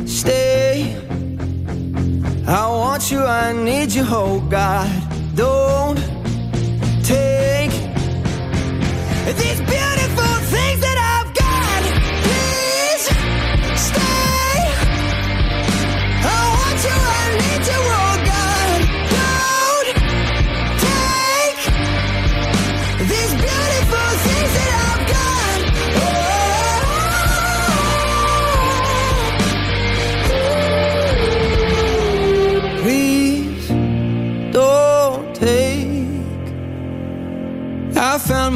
[0.07, 0.97] stay.
[2.49, 4.91] I want you, I need you, oh God.
[5.37, 5.90] Don't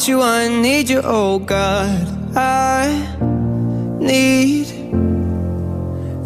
[0.00, 2.36] without you, I need you, oh God.
[2.36, 2.88] I
[4.00, 4.66] need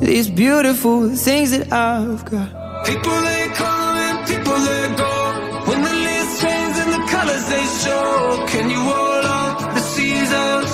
[0.01, 2.49] these beautiful things that I've got.
[2.87, 5.15] People they come and people they go.
[5.67, 10.71] When the leaves change and the colors they show, can you hold on the seasons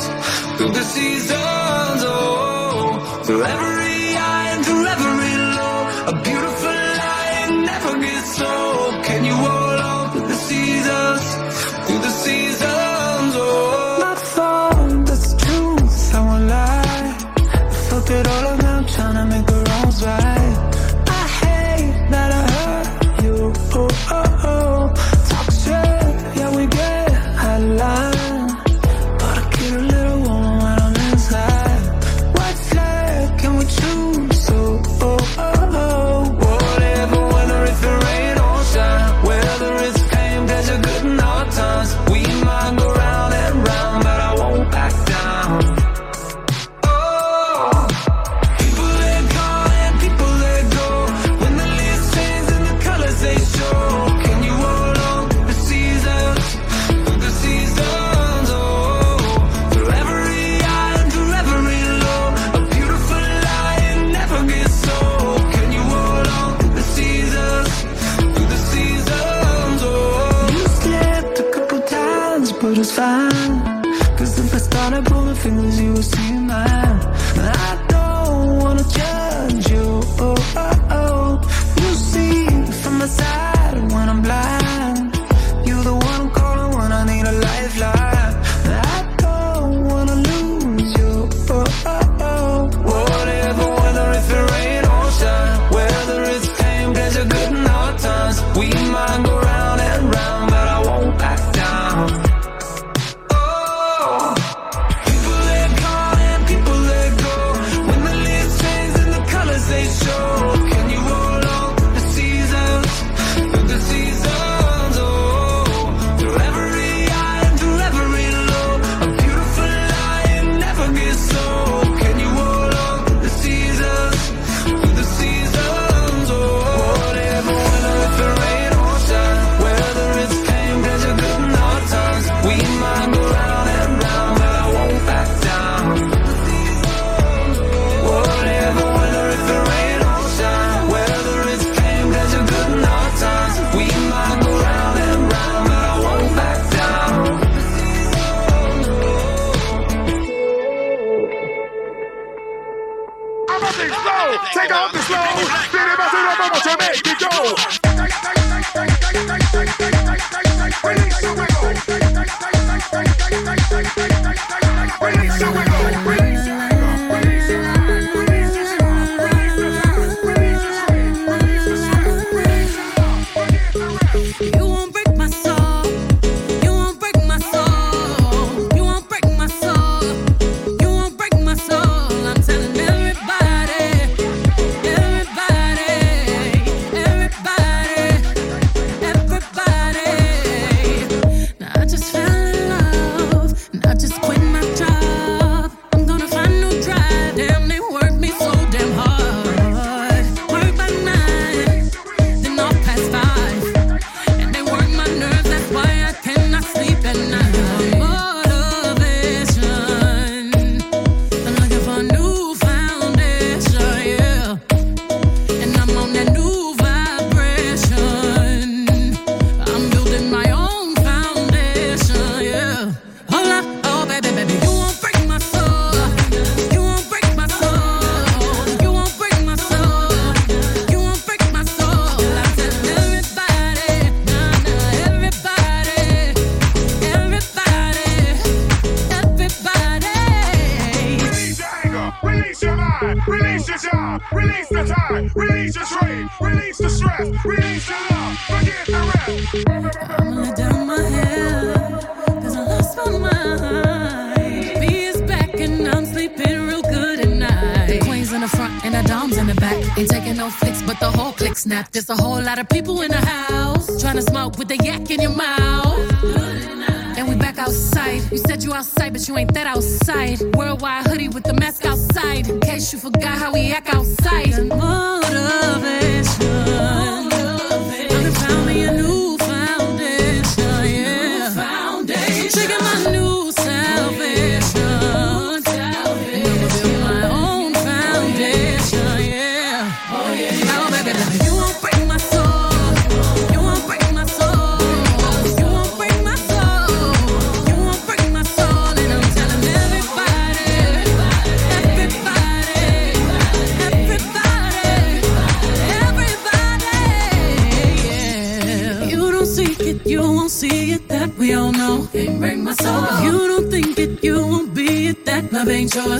[0.56, 2.02] through the seasons?
[2.05, 3.69] Oh, forever.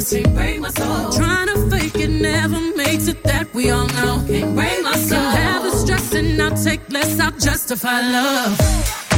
[0.01, 1.13] Soul.
[1.13, 3.23] Trying to fake it never makes it.
[3.25, 4.25] That we all know.
[4.27, 5.19] Can't break my soul.
[5.19, 7.21] Can have the stress and I'll take less.
[7.21, 9.10] I'll justify love.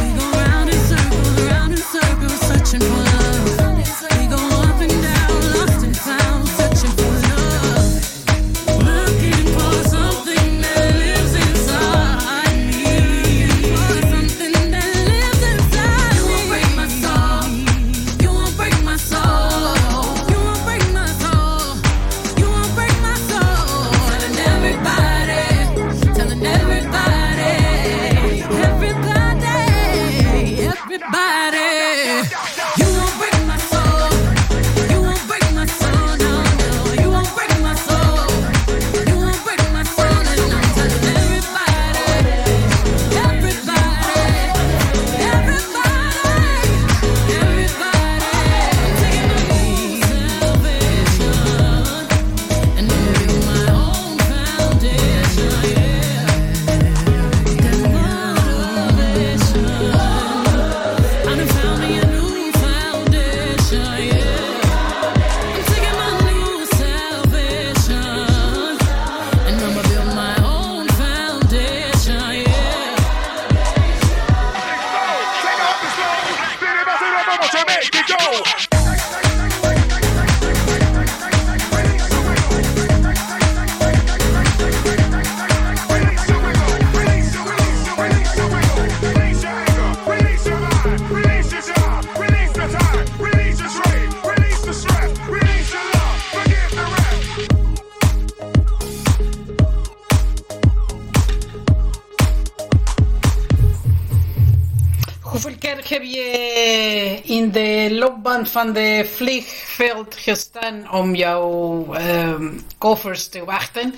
[108.46, 113.94] Van de vliegveld gestaan om jouw ehm, koffers te wachten?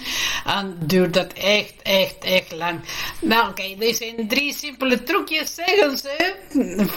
[0.47, 2.81] En duurt dat echt, echt, echt lang.
[3.21, 6.35] Nou oké, er zijn drie simpele trucjes, zeggen ze.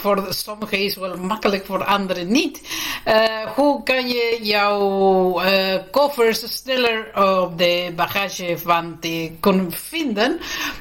[0.00, 2.60] Voor sommigen is wel makkelijk, voor anderen niet.
[3.04, 7.10] Eh, hoe kan je jouw eh, koffers sneller
[7.42, 10.40] op de bagagewand eh, kunnen vinden?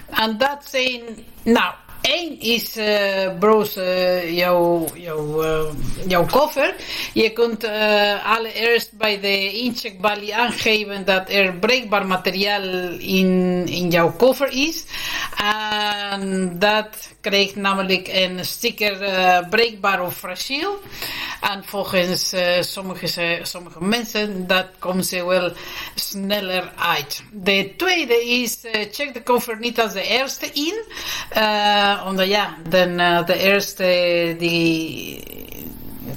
[0.10, 1.02] En dat zijn,
[1.44, 1.74] nou...
[2.08, 2.78] Eén is
[3.40, 5.74] broos eh, jouw, jouw, eh,
[6.08, 6.76] jouw koffer.
[7.14, 12.64] Je kunt eh, allereerst bij de incheckbalie aangeven dat er breekbaar materiaal
[13.00, 14.86] in, in jouw koffer is.
[15.38, 16.88] En dat
[17.22, 20.82] krijgt namelijk een sticker eh, breekbaar of fragiel.
[21.42, 25.52] En volgens sommige, sommige mensen dat komen ze wel
[25.96, 27.24] sneller uit.
[27.32, 28.58] De tweede is
[28.92, 30.84] check de koffer niet als de eerste in.
[32.06, 32.28] Omdat
[32.70, 35.24] dan eh, de eerste die,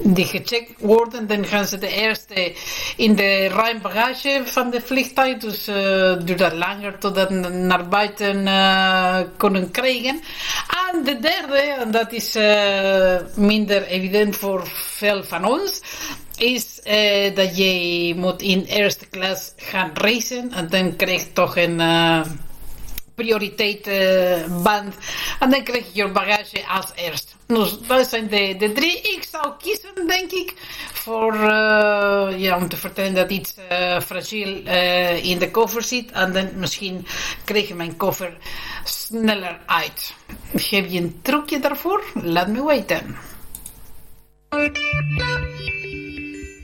[0.03, 2.53] die gecheckt worden, dan gaan ze de eerste
[2.97, 5.37] in de ruim bagage van de vliegtuig.
[5.39, 10.21] Dus eh duurt dat langer totdat naar buiten eh, kunnen krijgen.
[10.91, 12.35] En de derde, en dat is
[13.35, 15.81] minder evident voor veel van ons,
[16.41, 20.53] is eh, dat je moet in eerste klas gaan reizen.
[20.53, 21.81] En dan krijg je toch een...
[23.21, 24.95] prioriteitenband.
[25.41, 27.37] En dan krijg je je bagage als eerst.
[27.47, 29.01] Dus dat zijn de, de drie.
[29.01, 30.55] Ik zou kiezen, denk ik,
[30.93, 36.11] voor, eh, ja, om te vertellen dat iets eh, fragiel eh, in de koffer zit.
[36.11, 37.07] En dan misschien
[37.45, 38.37] krijg je mijn koffer
[38.85, 40.15] sneller uit.
[40.53, 42.05] Heb je een trucje daarvoor?
[42.15, 43.17] Laat me weten.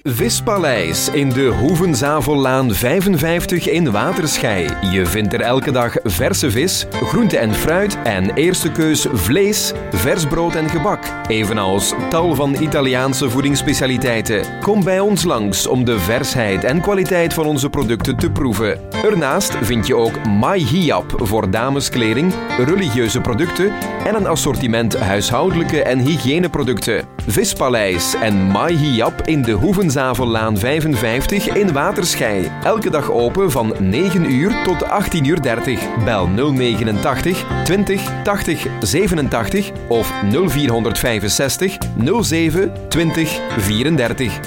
[0.09, 4.69] Vispaleis in de Hoevenzavellaan 55 in Waterschei.
[4.91, 10.27] Je vindt er elke dag verse vis, groente en fruit en eerste keus vlees, vers
[10.27, 11.05] brood en gebak.
[11.29, 14.61] Evenals tal van Italiaanse voedingsspecialiteiten.
[14.61, 18.81] Kom bij ons langs om de versheid en kwaliteit van onze producten te proeven.
[19.05, 23.73] Ernaast vind je ook Mai Hiap voor dameskleding, religieuze producten
[24.05, 27.05] en een assortiment huishoudelijke en hygiëneproducten.
[27.27, 32.51] Vispaleis en Mai Hiap in de Hoevenzavellaan 55 in Waterschei.
[32.63, 35.81] Elke dag open van 9 uur tot 18 uur 30.
[36.05, 41.79] Bel 089 20 80 87 of 0465
[42.23, 44.41] 07 20 34.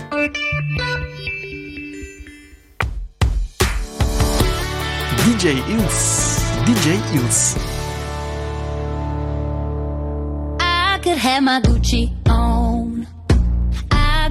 [5.25, 6.37] DJ Ils.
[6.65, 7.55] DJ Ils.
[10.59, 12.48] I could have my Gucci on.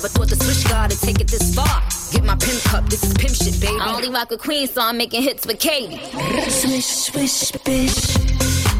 [0.00, 1.82] Never thought the switch guard would take it this far.
[2.10, 3.78] Get my pimp cup, this is pimp shit, baby.
[3.78, 6.00] I only rock with queens, so I'm making hits with Katie.
[6.48, 8.79] Swish, swish, bish.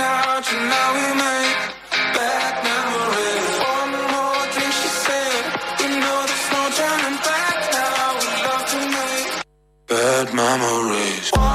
[0.00, 1.56] now, you know we made
[2.16, 3.48] bad memories.
[3.76, 5.42] One more thing she said,
[5.82, 8.06] You know there's no turning back now.
[8.20, 9.30] We love to make
[9.92, 11.49] bad memories.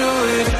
[0.00, 0.06] do
[0.38, 0.59] it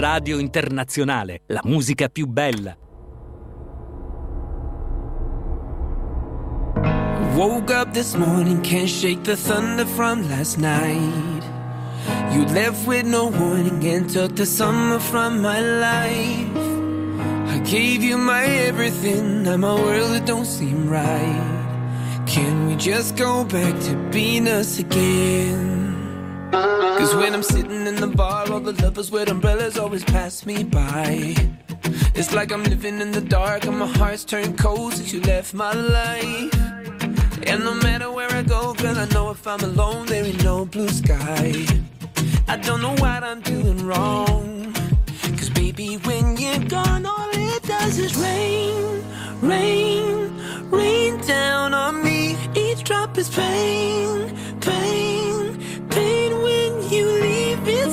[0.00, 2.74] Radio Internazionale, la musica più bella.
[7.36, 11.44] Woke up this morning, can't shake the thunder from last night.
[12.32, 16.56] You left with no warning and took the summer from my life.
[17.54, 22.24] I gave you my everything, now my world it don't seem right.
[22.24, 25.89] Can we just go back to being us again?
[26.52, 30.64] Cause when I'm sitting in the bar, all the lovers with umbrellas always pass me
[30.64, 31.34] by.
[32.14, 35.54] It's like I'm living in the dark and my heart's turned cold since you left
[35.54, 36.54] my life.
[37.46, 40.64] And no matter where I go, girl, I know if I'm alone, there ain't no
[40.64, 41.52] blue sky.
[42.48, 44.72] I don't know what I'm doing wrong.
[45.38, 49.04] Cause baby, when you're gone, all it does is rain,
[49.40, 50.36] rain,
[50.70, 52.36] rain down on me.
[52.54, 55.19] Each drop is pain, pain,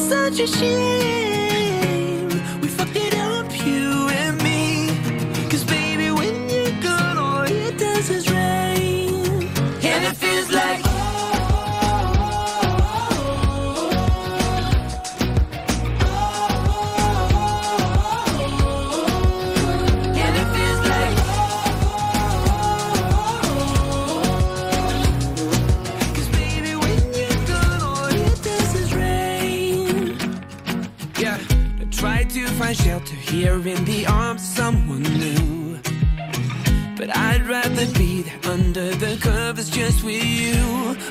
[0.08, 1.47] 在举行
[33.38, 35.78] here in the arms of someone new.
[36.98, 40.58] But I'd rather be there under the covers just with you.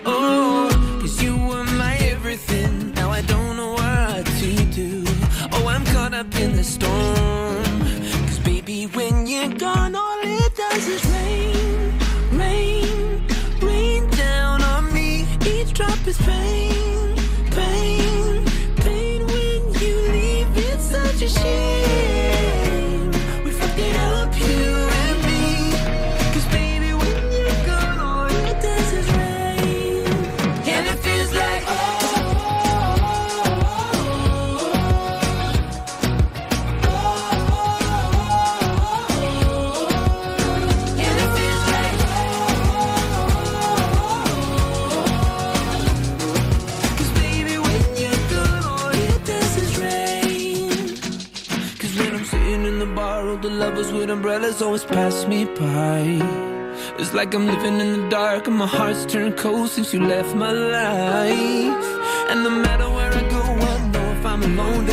[0.05, 0.69] Oh,
[1.01, 2.93] cause you were my everything.
[2.95, 4.51] Now I don't know what to
[4.81, 5.05] do.
[5.53, 7.65] Oh, I'm caught up in the storm.
[8.27, 11.93] Cause baby, when you're gone, all it does is rain,
[12.43, 13.25] rain,
[13.61, 15.29] rain down on me.
[15.53, 16.86] Each drop is pain, pain,
[54.37, 56.03] umbrellas always pass me by.
[56.99, 60.35] It's like I'm living in the dark and my heart's turned cold since you left
[60.35, 61.87] my life.
[62.29, 64.91] And no matter where I go, I know if I'm alone,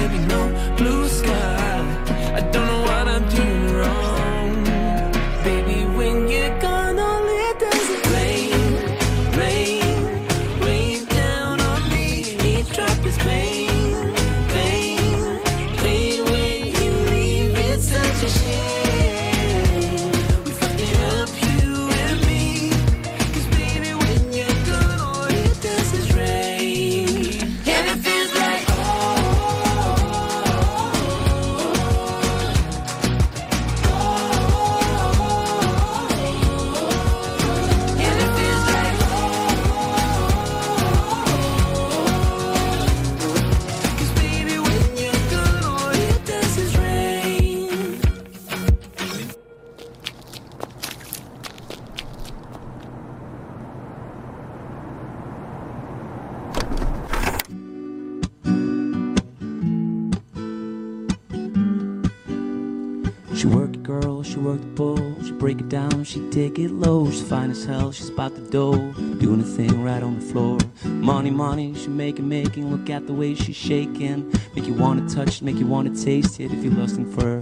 [66.03, 67.09] she take it low.
[67.09, 68.91] She's fine as hell, she's about the dough.
[69.19, 70.57] Doing a thing right on the floor.
[70.85, 72.71] Money, money, she making, making.
[72.71, 74.31] Look at the way she's shaking.
[74.55, 77.41] Make you wanna touch make you wanna taste it if you're lusting for her.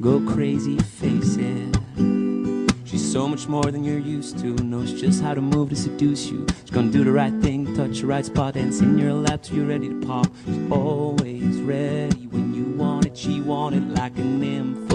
[0.00, 1.76] Go crazy, face it.
[2.84, 4.54] She's so much more than you're used to.
[4.64, 6.46] Knows just how to move to seduce you.
[6.62, 9.58] She's gonna do the right thing, touch the right spot, and in your lap till
[9.58, 10.26] you're ready to pop.
[10.46, 13.16] She's always ready when you want it.
[13.16, 14.89] She want it like an info.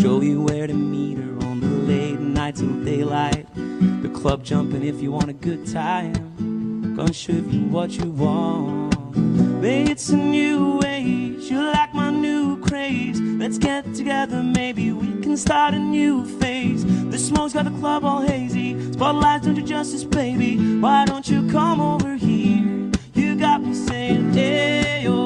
[0.00, 3.46] Show you where to meet her on the late night till daylight.
[3.54, 6.94] The club jumping if you want a good time.
[6.96, 8.94] Gonna show you what you want.
[9.62, 11.50] It's a new age.
[11.50, 13.20] You like my new craze.
[13.20, 16.82] Let's get together, maybe we can start a new phase.
[17.10, 18.92] The smoke's got the club all hazy.
[18.92, 20.78] Spotlights don't do justice, baby.
[20.78, 22.90] Why don't you come over here?
[23.12, 25.19] You got me saying, hey, yo.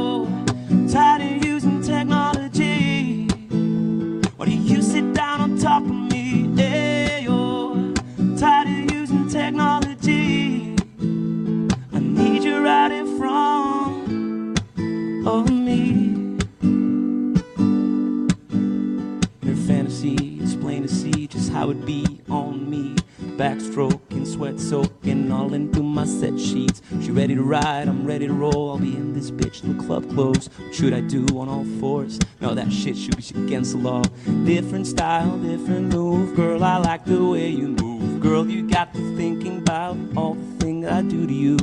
[27.54, 28.70] Ride, I'm ready to roll.
[28.70, 30.48] I'll be in this bitch till club close.
[30.48, 32.18] What should I do on all fours?
[32.40, 34.02] No, that shit should be against the law.
[34.44, 36.34] Different style, different move.
[36.34, 38.20] Girl, I like the way you move.
[38.20, 41.56] Girl, you got me thinking about all the things I do to you.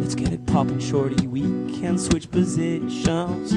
[0.00, 1.28] Let's get it poppin', shorty.
[1.28, 1.42] We
[1.78, 3.50] can switch positions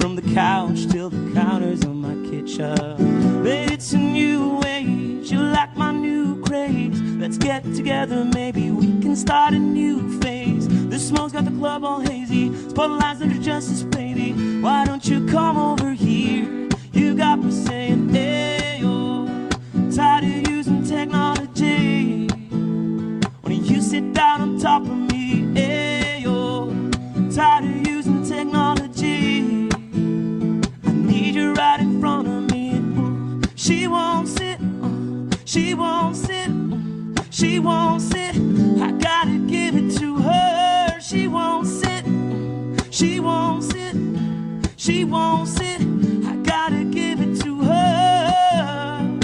[0.00, 2.74] from the couch till the counters on my kitchen.
[3.44, 5.30] But it's a new age.
[5.30, 7.00] You like my new craze.
[7.22, 10.79] Let's get together, maybe we can start a new phase.
[11.00, 12.52] Smoke's got the club all hazy.
[12.68, 14.32] Spotlights under justice, baby.
[14.60, 16.68] Why don't you come over here?
[16.92, 18.80] You got me saying, hey.
[19.94, 22.28] Tired of using technology.
[23.42, 26.22] When you sit down on top of me, hey.
[27.34, 29.68] Tired of using technology.
[30.84, 32.80] I need you right in front of me.
[33.56, 38.36] She won't sit, uh, she won't sit, uh, she won't sit.
[38.80, 40.89] I gotta give it to her.
[41.10, 42.04] She won't sit,
[42.92, 43.96] she won't sit,
[44.76, 45.80] she won't sit.
[46.24, 49.18] I gotta give it to her.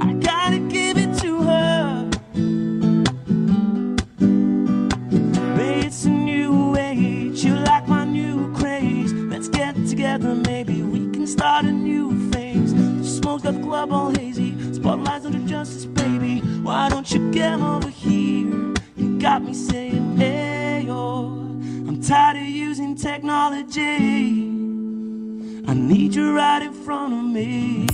[0.00, 2.10] I gotta give it to her.
[5.56, 7.42] Babe, it's a new age.
[7.44, 9.12] You like my new craze.
[9.12, 12.72] Let's get together, maybe we can start a new phase.
[12.74, 14.54] The smoke's got the club all hazy.
[14.72, 16.42] Spotlights under justice, baby.
[16.62, 18.72] Why don't you get over here?
[18.94, 20.57] You got me saying, hey,
[22.98, 24.48] technology.
[25.66, 27.86] I need you right in front of me.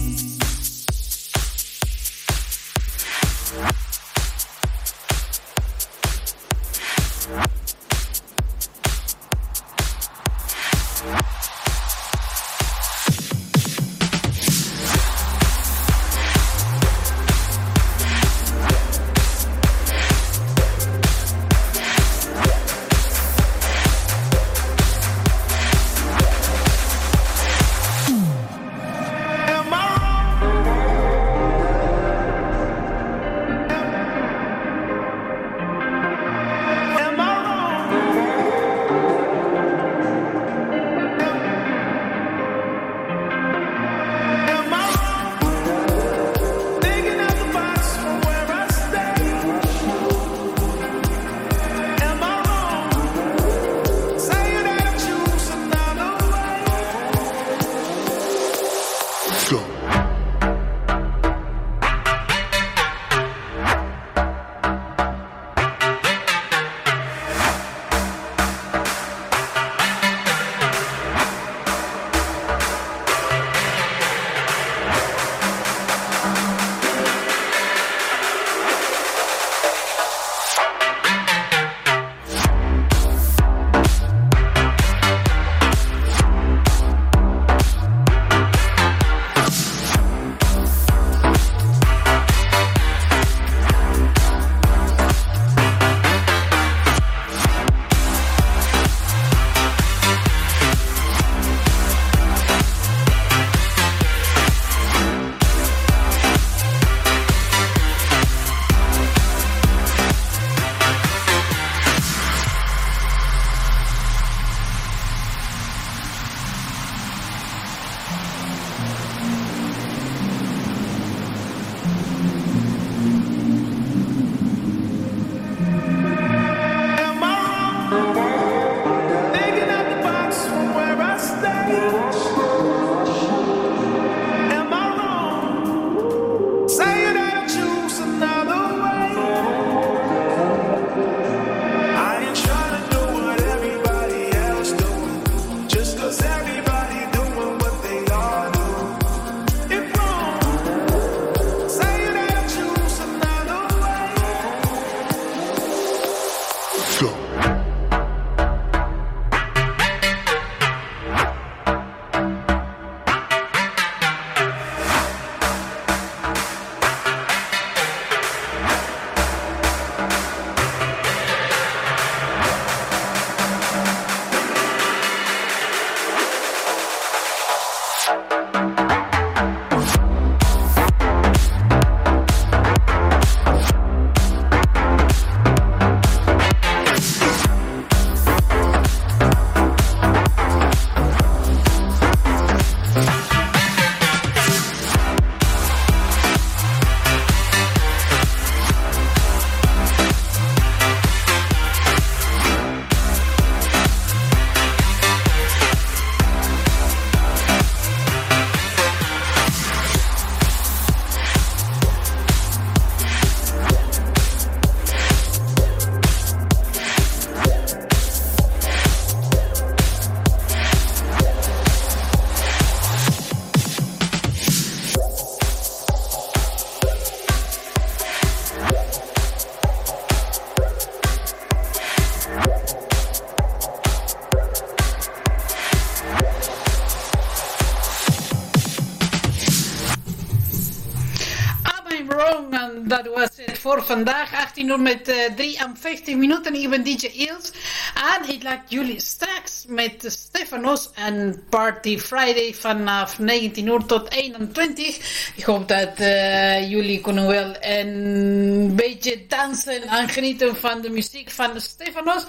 [243.85, 246.55] vandaag 18 uur met eh, uh, 53 minuten.
[246.55, 247.53] Ik ben DJ Eels
[247.95, 255.33] en ik laat jullie straks met Stefanos en Party Friday vanaf 19 uur tot 21.
[255.37, 261.31] Ik hoop dat eh, jullie kunnen wel een beetje dansen en genieten van de muziek
[261.31, 262.23] van Stefanos.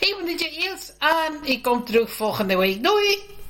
[0.00, 2.82] Ik ben DJ Eels en ik kom terug volgende week.
[2.82, 3.41] Doei!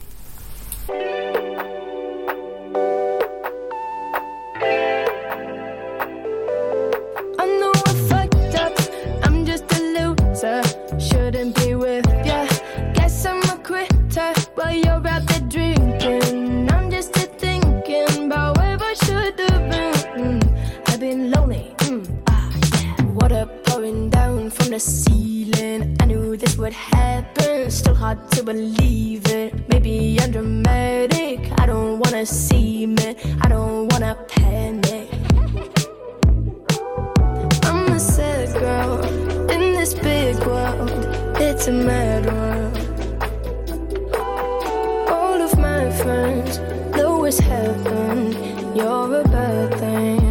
[45.93, 46.57] difference.
[46.97, 48.33] Though it's heaven,
[48.75, 50.22] you're a bad thing.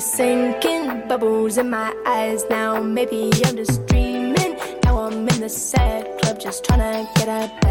[0.00, 2.82] Sinking, bubbles in my eyes now.
[2.82, 4.56] Maybe I'm just dreaming.
[4.82, 7.63] Now I'm in the sad club, just trying to get up.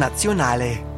[0.00, 0.88] internazionale.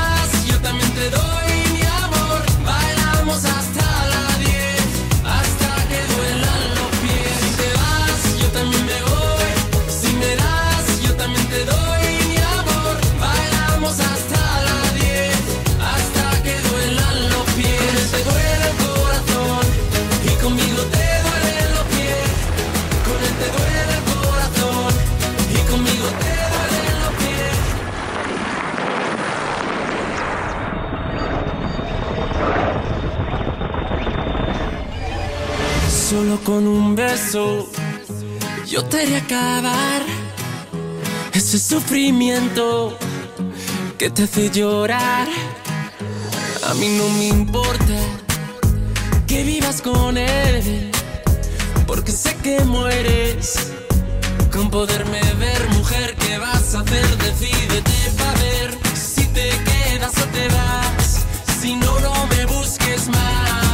[1.01, 1.40] it
[36.11, 37.69] Solo con un beso
[38.67, 40.01] yo te haré acabar
[41.31, 42.97] ese sufrimiento
[43.97, 45.29] que te hace llorar.
[46.67, 47.97] A mí no me importa
[49.25, 50.91] que vivas con él,
[51.87, 53.71] porque sé que mueres
[54.51, 56.17] con poderme ver, mujer.
[56.19, 57.17] ¿Qué vas a hacer?
[57.19, 61.25] Decídete para ver si te quedas o te vas.
[61.61, 63.70] Si no, no me busques más.